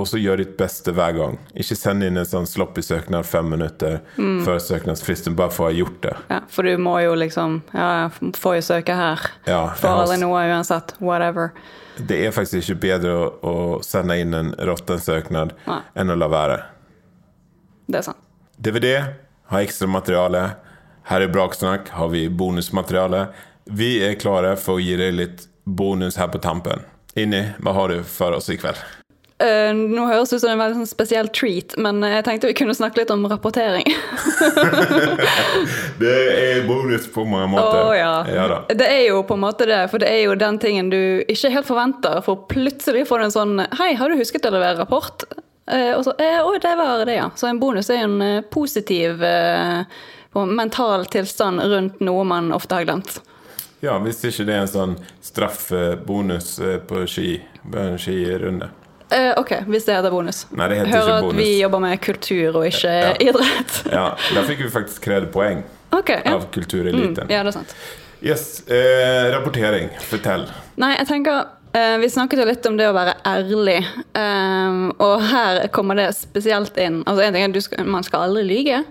og 0.00 0.06
så 0.06 0.18
gjør 0.20 0.40
ditt 0.40 0.52
beste 0.58 0.92
hver 0.96 1.12
gang. 1.16 1.36
Ikke 1.58 1.76
send 1.78 2.02
inn 2.06 2.16
en 2.18 2.26
sånn 2.26 2.46
sloppy 2.48 2.82
søknad 2.82 3.26
fem 3.28 3.48
minutter 3.52 3.98
før 4.16 4.58
søknadsfristen, 4.62 5.36
bare 5.38 5.52
for 5.54 5.66
å 5.66 5.70
ha 5.70 5.76
gjort 5.76 6.00
det. 6.06 6.14
ja. 6.30 6.40
For 6.48 6.66
du 6.66 6.76
må 6.78 6.96
jo 7.04 7.14
liksom 7.18 7.60
Ja, 7.74 8.08
jeg 8.22 8.32
får 8.38 8.54
jo 8.56 8.64
søke 8.70 8.94
her. 8.96 9.20
Ja, 9.46 9.60
for 9.74 9.88
har- 9.88 10.02
aldri 10.06 10.18
noe 10.22 10.40
uansett. 10.50 10.94
Whatever. 11.00 11.52
Det 12.00 12.16
er 12.26 12.30
faktisk 12.32 12.70
ikke 12.70 12.80
bedre 12.80 13.10
å, 13.12 13.26
å 13.42 13.84
sende 13.84 14.16
inn 14.18 14.32
en 14.34 14.52
råtten 14.58 14.98
søknad 14.98 15.52
Nei. 15.66 15.80
enn 15.96 16.10
å 16.10 16.16
la 16.18 16.28
være. 16.28 16.62
Det 17.90 17.98
er 17.98 18.02
sant. 18.02 18.16
DVD 18.60 18.94
har 19.50 19.60
ekstra 19.60 19.86
materiale. 19.88 20.56
Her 21.10 21.20
i 21.22 21.28
Braksnakk 21.28 21.88
har 21.88 22.08
vi 22.08 22.28
bonusmateriale. 22.28 23.28
Vi 23.66 23.98
er 24.02 24.14
klare 24.14 24.56
for 24.56 24.78
å 24.78 24.82
gi 24.82 24.96
deg 24.96 25.14
litt 25.14 25.46
bonus 25.64 26.16
her 26.16 26.28
på 26.28 26.38
tampen. 26.38 26.82
Inni, 27.18 27.44
hva 27.58 27.74
har 27.74 27.88
du 27.90 28.02
for 28.06 28.36
oss 28.36 28.50
i 28.50 28.58
kveld? 28.60 28.78
Uh, 29.40 29.72
nå 29.72 30.02
høres 30.04 30.28
det 30.28 30.36
ut 30.36 30.42
som 30.42 30.50
en 30.52 30.60
veldig 30.60 30.82
sånn 30.82 30.88
spesiell 30.90 31.28
treat, 31.32 31.72
men 31.80 32.02
jeg 32.04 32.26
tenkte 32.26 32.50
vi 32.50 32.56
kunne 32.58 32.74
snakke 32.76 33.00
litt 33.00 33.12
om 33.14 33.22
rapportering. 33.30 33.86
Det 36.00 36.12
er 36.12 36.66
bonus 36.68 37.06
på 37.12 37.24
mange 37.24 37.48
måter. 37.54 37.78
måter. 37.78 37.94
ja. 37.96 38.12
ja. 38.28 38.58
Det 38.68 38.84
er 38.88 39.06
jo 39.06 39.22
på 39.24 39.38
en 39.38 39.42
måte 39.42 39.66
det, 39.68 39.80
for 39.92 40.00
det 40.00 40.10
er 40.12 40.22
jo 40.26 40.36
den 40.36 40.58
tingen 40.60 40.90
du 40.92 41.00
ikke 41.28 41.52
helt 41.54 41.68
forventer. 41.68 42.20
For 42.24 42.44
plutselig 42.52 43.06
får 43.08 43.20
du 43.20 43.26
en 43.26 43.34
sånn 43.34 43.64
Hei, 43.80 43.92
har 43.96 44.12
du 44.12 44.20
husket 44.20 44.48
å 44.48 44.52
levere 44.52 44.80
rapport? 44.80 45.24
Uh, 45.70 45.96
og 45.96 46.04
så 46.04 46.14
eh, 46.20 46.40
Å, 46.40 46.54
det 46.60 46.76
var 46.76 47.04
det, 47.08 47.16
ja. 47.16 47.28
Så 47.36 47.48
en 47.48 47.60
bonus 47.62 47.88
er 47.92 48.04
en 48.04 48.44
positiv 48.52 49.24
mental 50.34 51.08
tilstand 51.10 51.64
rundt 51.72 52.00
noe 52.04 52.28
man 52.28 52.52
ofte 52.56 52.76
har 52.76 52.88
glemt. 52.88 53.20
Ja, 53.80 53.94
hvis 54.04 54.20
ikke 54.28 54.44
det 54.44 54.54
er 54.54 54.64
en 54.66 54.68
sånn 54.68 54.96
straffebonus 55.24 56.58
eh, 56.60 56.78
på 56.84 57.04
ski, 57.08 57.40
en 57.72 57.96
skirunde. 58.00 58.68
Eh, 59.10 59.32
ok, 59.40 59.52
hvis 59.66 59.86
det 59.88 59.96
heter 59.96 60.12
bonus. 60.14 60.44
Nei, 60.54 60.68
det 60.70 60.76
heter 60.82 60.92
Hører 60.92 61.08
ikke 61.16 61.30
at 61.32 61.38
vi 61.40 61.48
jobber 61.58 61.80
med 61.82 62.00
kultur 62.04 62.58
og 62.60 62.66
ikke 62.68 62.92
Ja. 62.92 63.14
idrett. 63.18 63.78
Ja, 63.96 64.04
der 64.36 64.44
fikk 64.46 64.60
vi 64.62 64.68
faktisk 64.70 65.02
kredpoeng 65.08 65.64
okay, 65.90 66.20
ja. 66.24 66.36
av 66.36 66.44
kultureliten. 66.54 67.26
ja, 67.28 67.40
det 67.42 67.50
er 67.50 67.56
sant. 67.56 67.74
Yes, 68.22 68.44
eh, 68.68 69.30
rapportering. 69.32 69.88
Fortell. 70.10 70.44
Nei, 70.76 70.92
jeg 70.98 71.08
tenker 71.08 71.46
eh, 71.72 71.96
Vi 72.02 72.10
snakket 72.12 72.42
jo 72.42 72.46
litt 72.50 72.66
om 72.68 72.76
det 72.76 72.86
å 72.90 72.92
være 72.94 73.16
ærlig. 73.26 73.78
eh, 74.14 74.78
og 75.00 75.24
her 75.32 75.66
kommer 75.72 75.96
det 75.96 76.10
spesielt 76.18 76.76
inn. 76.78 77.00
Altså 77.06 77.24
en 77.24 77.34
ting 77.34 77.48
er 77.48 77.56
at 77.80 77.86
Man 77.88 78.04
skal 78.04 78.28
aldri 78.28 78.44
lyge. 78.44 78.84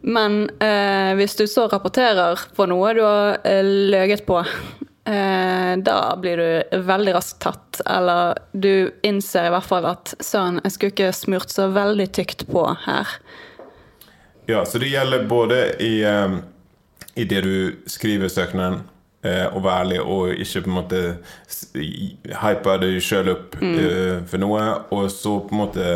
Men 0.00 0.50
eh, 0.60 1.14
hvis 1.14 1.36
du 1.36 1.46
så 1.46 1.66
rapporterer 1.68 2.40
på 2.56 2.66
noe 2.70 2.92
du 2.96 3.02
har 3.04 3.40
eh, 3.44 3.64
løyet 3.64 4.24
på, 4.26 4.38
eh, 5.04 5.72
da 5.84 5.98
blir 6.20 6.40
du 6.40 6.78
veldig 6.88 7.14
raskt 7.18 7.42
tatt. 7.44 7.82
Eller 7.84 8.38
du 8.52 8.90
innser 9.06 9.48
i 9.48 9.52
hvert 9.54 9.68
fall 9.68 9.88
at 9.90 10.14
søren, 10.24 10.60
jeg 10.64 10.76
skulle 10.76 10.94
ikke 10.94 11.12
smurt 11.16 11.52
så 11.52 11.68
veldig 11.74 12.08
tykt 12.16 12.46
på 12.50 12.64
her. 12.86 13.12
Ja, 14.48 14.64
så 14.66 14.80
det 14.82 14.88
gjelder 14.90 15.28
både 15.30 15.60
i, 15.84 16.00
eh, 16.02 16.38
i 17.14 17.28
det 17.28 17.44
du 17.44 17.76
skriver 17.86 18.32
søknaden, 18.32 18.80
eh, 19.22 19.46
å 19.52 19.60
være 19.60 19.84
ærlig 19.84 20.00
og 20.00 20.32
ikke 20.32 20.64
på 20.64 20.70
en 20.70 20.78
måte 20.80 21.02
hype 22.40 22.80
deg 22.80 22.98
sjøl 23.04 23.34
opp 23.34 23.60
mm. 23.60 24.24
for 24.26 24.40
noe, 24.40 24.64
og 24.96 25.10
så 25.12 25.36
på 25.44 25.54
en 25.54 25.60
måte 25.60 25.86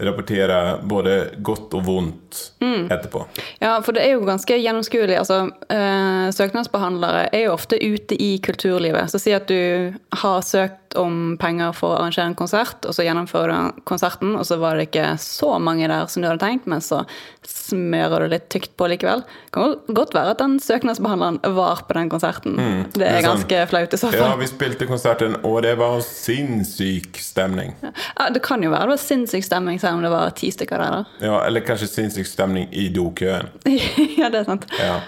rapportere 0.00 0.78
både 0.88 1.16
godt 1.44 1.74
og 1.76 1.84
vondt 1.86 2.38
etterpå. 2.62 3.26
Ja, 3.60 3.74
for 3.84 3.92
det 3.92 4.06
er 4.06 4.14
jo 4.16 4.24
ganske 4.26 4.56
gjennomskuelig. 4.56 5.18
Altså, 5.20 5.50
eh, 5.68 6.30
søknadsbehandlere 6.32 7.26
er 7.34 7.44
jo 7.46 7.52
ofte 7.52 7.76
ute 7.76 8.16
i 8.16 8.38
kulturlivet. 8.44 9.10
Så 9.12 9.20
si 9.20 9.34
at 9.36 9.48
du 9.50 9.92
har 10.22 10.40
søkt 10.46 10.81
om 10.98 11.36
penger 11.40 11.72
for 11.76 11.94
å 11.94 11.98
arrangere 12.00 12.26
en 12.30 12.34
konsert, 12.38 12.84
og 12.88 12.94
så 12.96 13.04
gjennomfører 13.06 13.52
du 13.72 13.80
konserten, 13.88 14.34
og 14.36 14.44
så 14.48 14.58
var 14.60 14.76
det 14.76 14.88
ikke 14.90 15.18
så 15.22 15.58
mange 15.62 15.88
der 15.88 16.06
som 16.12 16.22
du 16.22 16.28
hadde 16.28 16.42
tenkt, 16.42 16.66
men 16.70 16.80
så 16.84 17.02
smører 17.46 18.24
du 18.26 18.32
litt 18.34 18.48
tykt 18.52 18.74
på 18.76 18.88
likevel. 18.90 19.22
Det 19.26 19.52
kan 19.54 19.76
godt 19.96 20.14
være 20.16 20.34
at 20.34 20.42
den 20.42 20.58
søknadsbehandleren 20.62 21.40
var 21.56 21.82
på 21.88 21.96
den 21.98 22.10
konserten. 22.12 22.56
Det 22.56 22.62
Mm. 22.62 22.92
Det 22.92 23.06
er 23.08 23.20
sånn- 23.22 23.24
ganske 23.42 23.68
flaut 23.68 23.94
i 23.94 23.96
så 23.96 24.10
fall. 24.12 24.20
Ja, 24.20 24.36
vi 24.36 24.46
spilte 24.46 24.86
konserten, 24.86 25.36
og 25.44 25.62
det 25.62 25.76
var 25.78 26.00
sinnssyk 26.00 27.16
stemning. 27.18 27.74
Ja, 27.82 28.28
det 28.30 28.42
kan 28.42 28.62
jo 28.62 28.70
være 28.70 28.82
det 28.82 28.88
var 28.96 29.02
sinnssyk 29.02 29.44
stemning 29.44 29.80
selv 29.80 29.94
om 29.94 30.02
det 30.02 30.10
var 30.10 30.30
ti 30.30 30.50
stykker 30.50 30.78
der. 30.78 30.90
da. 30.90 31.04
Ja, 31.20 31.40
eller 31.46 31.60
kanskje 31.60 31.88
sinnssyk 31.88 32.26
stemning 32.26 32.68
i 32.72 32.88
dokøen. 32.88 33.48
ja, 34.18 34.28
det 34.28 34.40
er 34.40 34.44
sant. 34.44 34.66
Ja. 34.78 35.00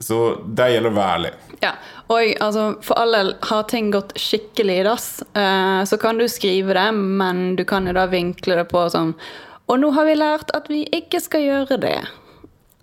Så 0.00 0.18
det 0.56 0.70
gjelder 0.72 0.92
å 0.92 0.96
være 0.96 1.16
ærlig. 1.18 1.30
Ja, 1.60 1.74
og 2.08 2.30
altså, 2.40 2.62
for 2.84 2.96
all 3.02 3.12
del, 3.12 3.34
har 3.50 3.66
ting 3.68 3.90
gått 3.92 4.14
skikkelig 4.18 4.78
i 4.80 4.84
dass, 4.86 5.08
eh, 5.36 5.82
så 5.84 5.98
kan 6.00 6.18
du 6.18 6.24
skrive 6.28 6.74
det, 6.78 6.88
men 6.96 7.56
du 7.58 7.66
kan 7.68 7.86
jo 7.86 7.92
da 7.96 8.06
vinkle 8.08 8.56
det 8.56 8.68
på 8.72 8.86
sånn 8.92 9.12
Og 9.70 9.78
nå 9.78 9.92
har 9.94 10.08
vi 10.08 10.16
lært 10.16 10.50
at 10.56 10.66
vi 10.72 10.80
ikke 10.90 11.20
skal 11.22 11.44
gjøre 11.44 11.76
det. 11.78 11.98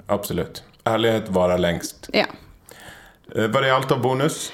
Absolutt. 0.07 0.61
Ærlighet 0.87 1.33
varer 1.35 1.59
lengst. 1.59 2.07
Ja. 2.15 2.29
Eh, 3.35 3.73
alt 3.75 3.91
av 3.91 3.99
bonus? 4.01 4.51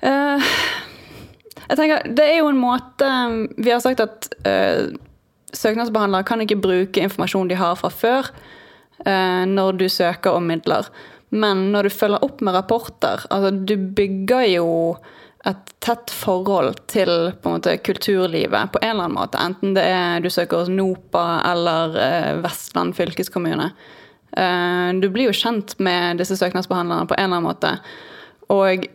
Eh, 0.00 0.50
jeg 1.68 1.78
tenker, 1.78 2.02
Det 2.14 2.24
er 2.24 2.38
jo 2.38 2.50
en 2.50 2.60
måte 2.60 3.08
Vi 3.56 3.70
har 3.70 3.80
sagt 3.80 4.00
at 4.00 4.28
eh, 4.44 4.92
søknadsbehandlere 5.56 6.26
kan 6.26 6.42
ikke 6.44 6.60
bruke 6.60 7.00
informasjon 7.00 7.48
de 7.48 7.56
har 7.56 7.78
fra 7.80 7.88
før, 7.88 8.28
eh, 9.06 9.44
når 9.48 9.78
du 9.78 9.88
søker 9.88 10.36
om 10.36 10.44
midler. 10.44 10.90
Men 11.34 11.70
når 11.72 11.88
du 11.88 11.94
følger 11.94 12.24
opp 12.24 12.42
med 12.44 12.54
rapporter 12.54 13.24
altså 13.34 13.50
Du 13.50 13.74
bygger 13.76 14.44
jo 14.46 14.68
et 15.46 15.72
tett 15.84 16.10
forhold 16.10 16.80
til 16.90 17.10
på 17.38 17.50
en 17.50 17.56
måte, 17.58 17.76
kulturlivet 17.86 18.72
på 18.74 18.80
en 18.82 18.88
eller 18.88 19.04
annen 19.04 19.14
måte. 19.14 19.38
Enten 19.38 19.76
det 19.76 19.84
er 19.86 20.24
du 20.24 20.26
søker 20.32 20.64
hos 20.64 20.70
NOPA 20.72 21.26
eller 21.52 21.98
eh, 22.02 22.32
Vestland 22.42 22.96
fylkeskommune. 22.98 23.68
Eh, 24.36 24.88
du 24.98 25.06
blir 25.14 25.30
jo 25.30 25.36
kjent 25.36 25.76
med 25.78 26.18
disse 26.18 26.34
søknadsbehandlerne 26.40 27.06
på 27.06 27.14
en 27.14 27.28
eller 27.28 27.38
annen 27.38 27.46
måte. 27.46 27.70
Og 28.56 28.88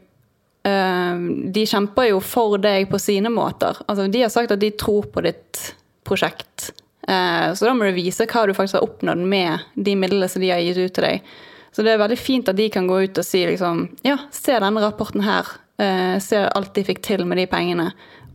eh, 0.68 1.24
de 1.56 1.64
kjemper 1.72 2.10
jo 2.12 2.20
for 2.20 2.60
deg 2.60 2.90
på 2.92 3.00
sine 3.00 3.32
måter. 3.32 3.80
Altså, 3.88 4.10
de 4.12 4.26
har 4.26 4.34
sagt 4.34 4.52
at 4.52 4.60
de 4.60 4.74
tror 4.76 5.08
på 5.14 5.24
ditt 5.24 5.72
prosjekt. 6.08 6.74
Eh, 7.08 7.48
så 7.56 7.70
da 7.70 7.74
må 7.78 7.88
du 7.88 7.96
vise 7.96 8.28
hva 8.28 8.44
du 8.48 8.54
faktisk 8.58 8.80
har 8.80 8.90
oppnådd 8.90 9.24
med 9.24 9.72
de 9.76 9.96
midlene 9.98 10.30
som 10.30 10.44
de 10.44 10.52
har 10.52 10.62
gitt 10.64 10.84
ut 10.84 11.00
til 11.00 11.08
deg. 11.08 11.32
Så 11.72 11.84
det 11.88 11.94
er 11.94 12.02
veldig 12.02 12.18
fint 12.20 12.50
at 12.52 12.58
de 12.58 12.66
kan 12.70 12.88
gå 12.90 12.98
ut 13.06 13.18
og 13.22 13.26
si 13.26 13.46
liksom 13.48 13.86
Ja, 14.04 14.18
se 14.36 14.58
denne 14.60 14.82
rapporten 14.84 15.24
her. 15.24 15.48
Eh, 15.80 16.18
se 16.20 16.42
alt 16.52 16.74
de 16.76 16.84
fikk 16.84 17.02
til 17.06 17.24
med 17.26 17.38
de 17.40 17.46
pengene. 17.48 17.92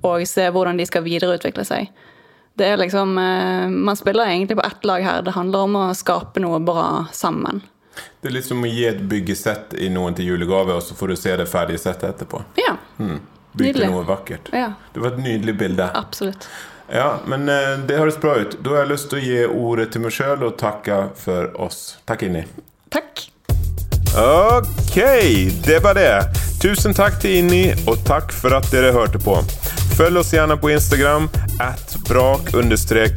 Og 0.06 0.24
se 0.28 0.46
hvordan 0.52 0.76
de 0.80 0.86
skal 0.88 1.04
videreutvikle 1.04 1.64
seg. 1.68 1.90
Det 2.56 2.64
er 2.72 2.78
liksom 2.80 3.18
eh, 3.20 3.68
Man 3.68 3.96
spiller 3.98 4.30
egentlig 4.32 4.56
på 4.56 4.64
ett 4.66 4.84
lag 4.88 5.02
her. 5.04 5.22
Det 5.22 5.34
handler 5.36 5.66
om 5.68 5.76
å 5.76 5.86
skape 5.94 6.40
noe 6.40 6.60
bra 6.64 7.06
sammen. 7.12 7.60
Det 8.20 8.28
er 8.28 8.34
litt 8.38 8.44
som 8.48 8.64
å 8.64 8.68
gi 8.68 8.84
et 8.88 9.00
byggesett 9.08 9.74
i 9.80 9.88
noen 9.92 10.14
til 10.16 10.26
julegave, 10.32 10.74
og 10.76 10.82
så 10.84 10.96
får 10.96 11.08
du 11.08 11.16
se 11.16 11.36
det 11.40 11.46
ferdige 11.48 11.80
settet 11.80 12.10
etterpå. 12.14 12.42
Ja, 12.60 12.74
Bygge 13.56 13.86
noe 13.88 14.02
vakkert. 14.04 14.50
ja 14.52 14.74
Det 14.92 15.00
var 15.00 15.14
et 15.14 15.22
nydelig 15.24 15.54
bilde. 15.56 15.86
absolutt. 15.96 16.48
Ja, 16.92 17.18
men 17.26 17.48
eh, 17.48 17.78
det 17.88 17.96
høres 17.98 18.18
bra 18.20 18.34
ut. 18.36 18.58
Da 18.62 18.70
har 18.74 18.84
jeg 18.84 18.90
lyst 18.92 19.08
til 19.10 19.18
å 19.18 19.24
gi 19.24 19.38
ordet 19.48 19.88
til 19.92 20.04
meg 20.04 20.12
sjøl 20.12 20.44
og 20.46 20.58
takke 20.60 20.98
for 21.16 21.48
oss. 21.60 21.98
Takk, 22.06 22.22
Inni. 22.28 22.44
Takk. 22.96 23.30
Ok, 24.16 24.94
det 25.64 25.78
var 25.82 25.94
det. 25.94 26.24
Tusen 26.62 26.94
takk 26.96 27.18
til 27.20 27.34
Inni, 27.42 27.74
og 27.84 28.00
takk 28.08 28.32
for 28.32 28.56
at 28.56 28.70
dere 28.72 28.94
hørte 28.96 29.20
på. 29.20 29.34
Følg 29.98 30.22
oss 30.22 30.32
gjerne 30.32 30.56
på 30.56 30.70
Instagram, 30.72 31.28
at 31.60 31.96
brak 32.08 32.48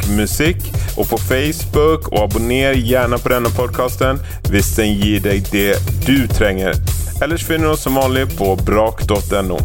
musikk, 0.09 0.67
og 0.97 1.07
på 1.07 1.17
Facebook, 1.17 2.11
og 2.11 2.23
abonner 2.23 2.75
gjerne 2.75 3.19
på 3.23 3.31
denne 3.31 3.49
podkasten 3.55 4.19
hvis 4.51 4.75
den 4.75 4.99
gir 4.99 5.23
deg 5.23 5.47
det 5.53 5.79
du 6.03 6.27
trenger. 6.27 6.75
Ellers 7.23 7.43
finner 7.47 7.71
du 7.71 7.71
oss 7.71 7.87
som 7.87 7.95
vanlig 7.95 8.27
på 8.35 8.55
brak.no. 8.55 9.59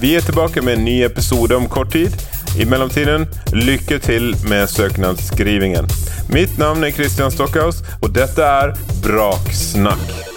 Vi 0.00 0.16
er 0.16 0.24
tilbake 0.24 0.62
med 0.62 0.78
en 0.78 0.84
ny 0.84 1.02
episode 1.04 1.56
om 1.56 1.68
kort 1.68 1.92
tid. 1.92 2.16
I 2.56 2.64
mellomtiden, 2.64 3.28
lykke 3.52 3.98
til 3.98 4.32
med 4.48 4.70
søknadsskrivingen. 4.72 5.84
Mitt 6.28 6.58
navn 6.58 6.84
er 6.84 6.92
Christian 6.92 7.32
Stockhaus, 7.32 7.80
og 8.02 8.12
dette 8.12 8.44
er 8.44 8.74
Braksnakk. 9.04 10.27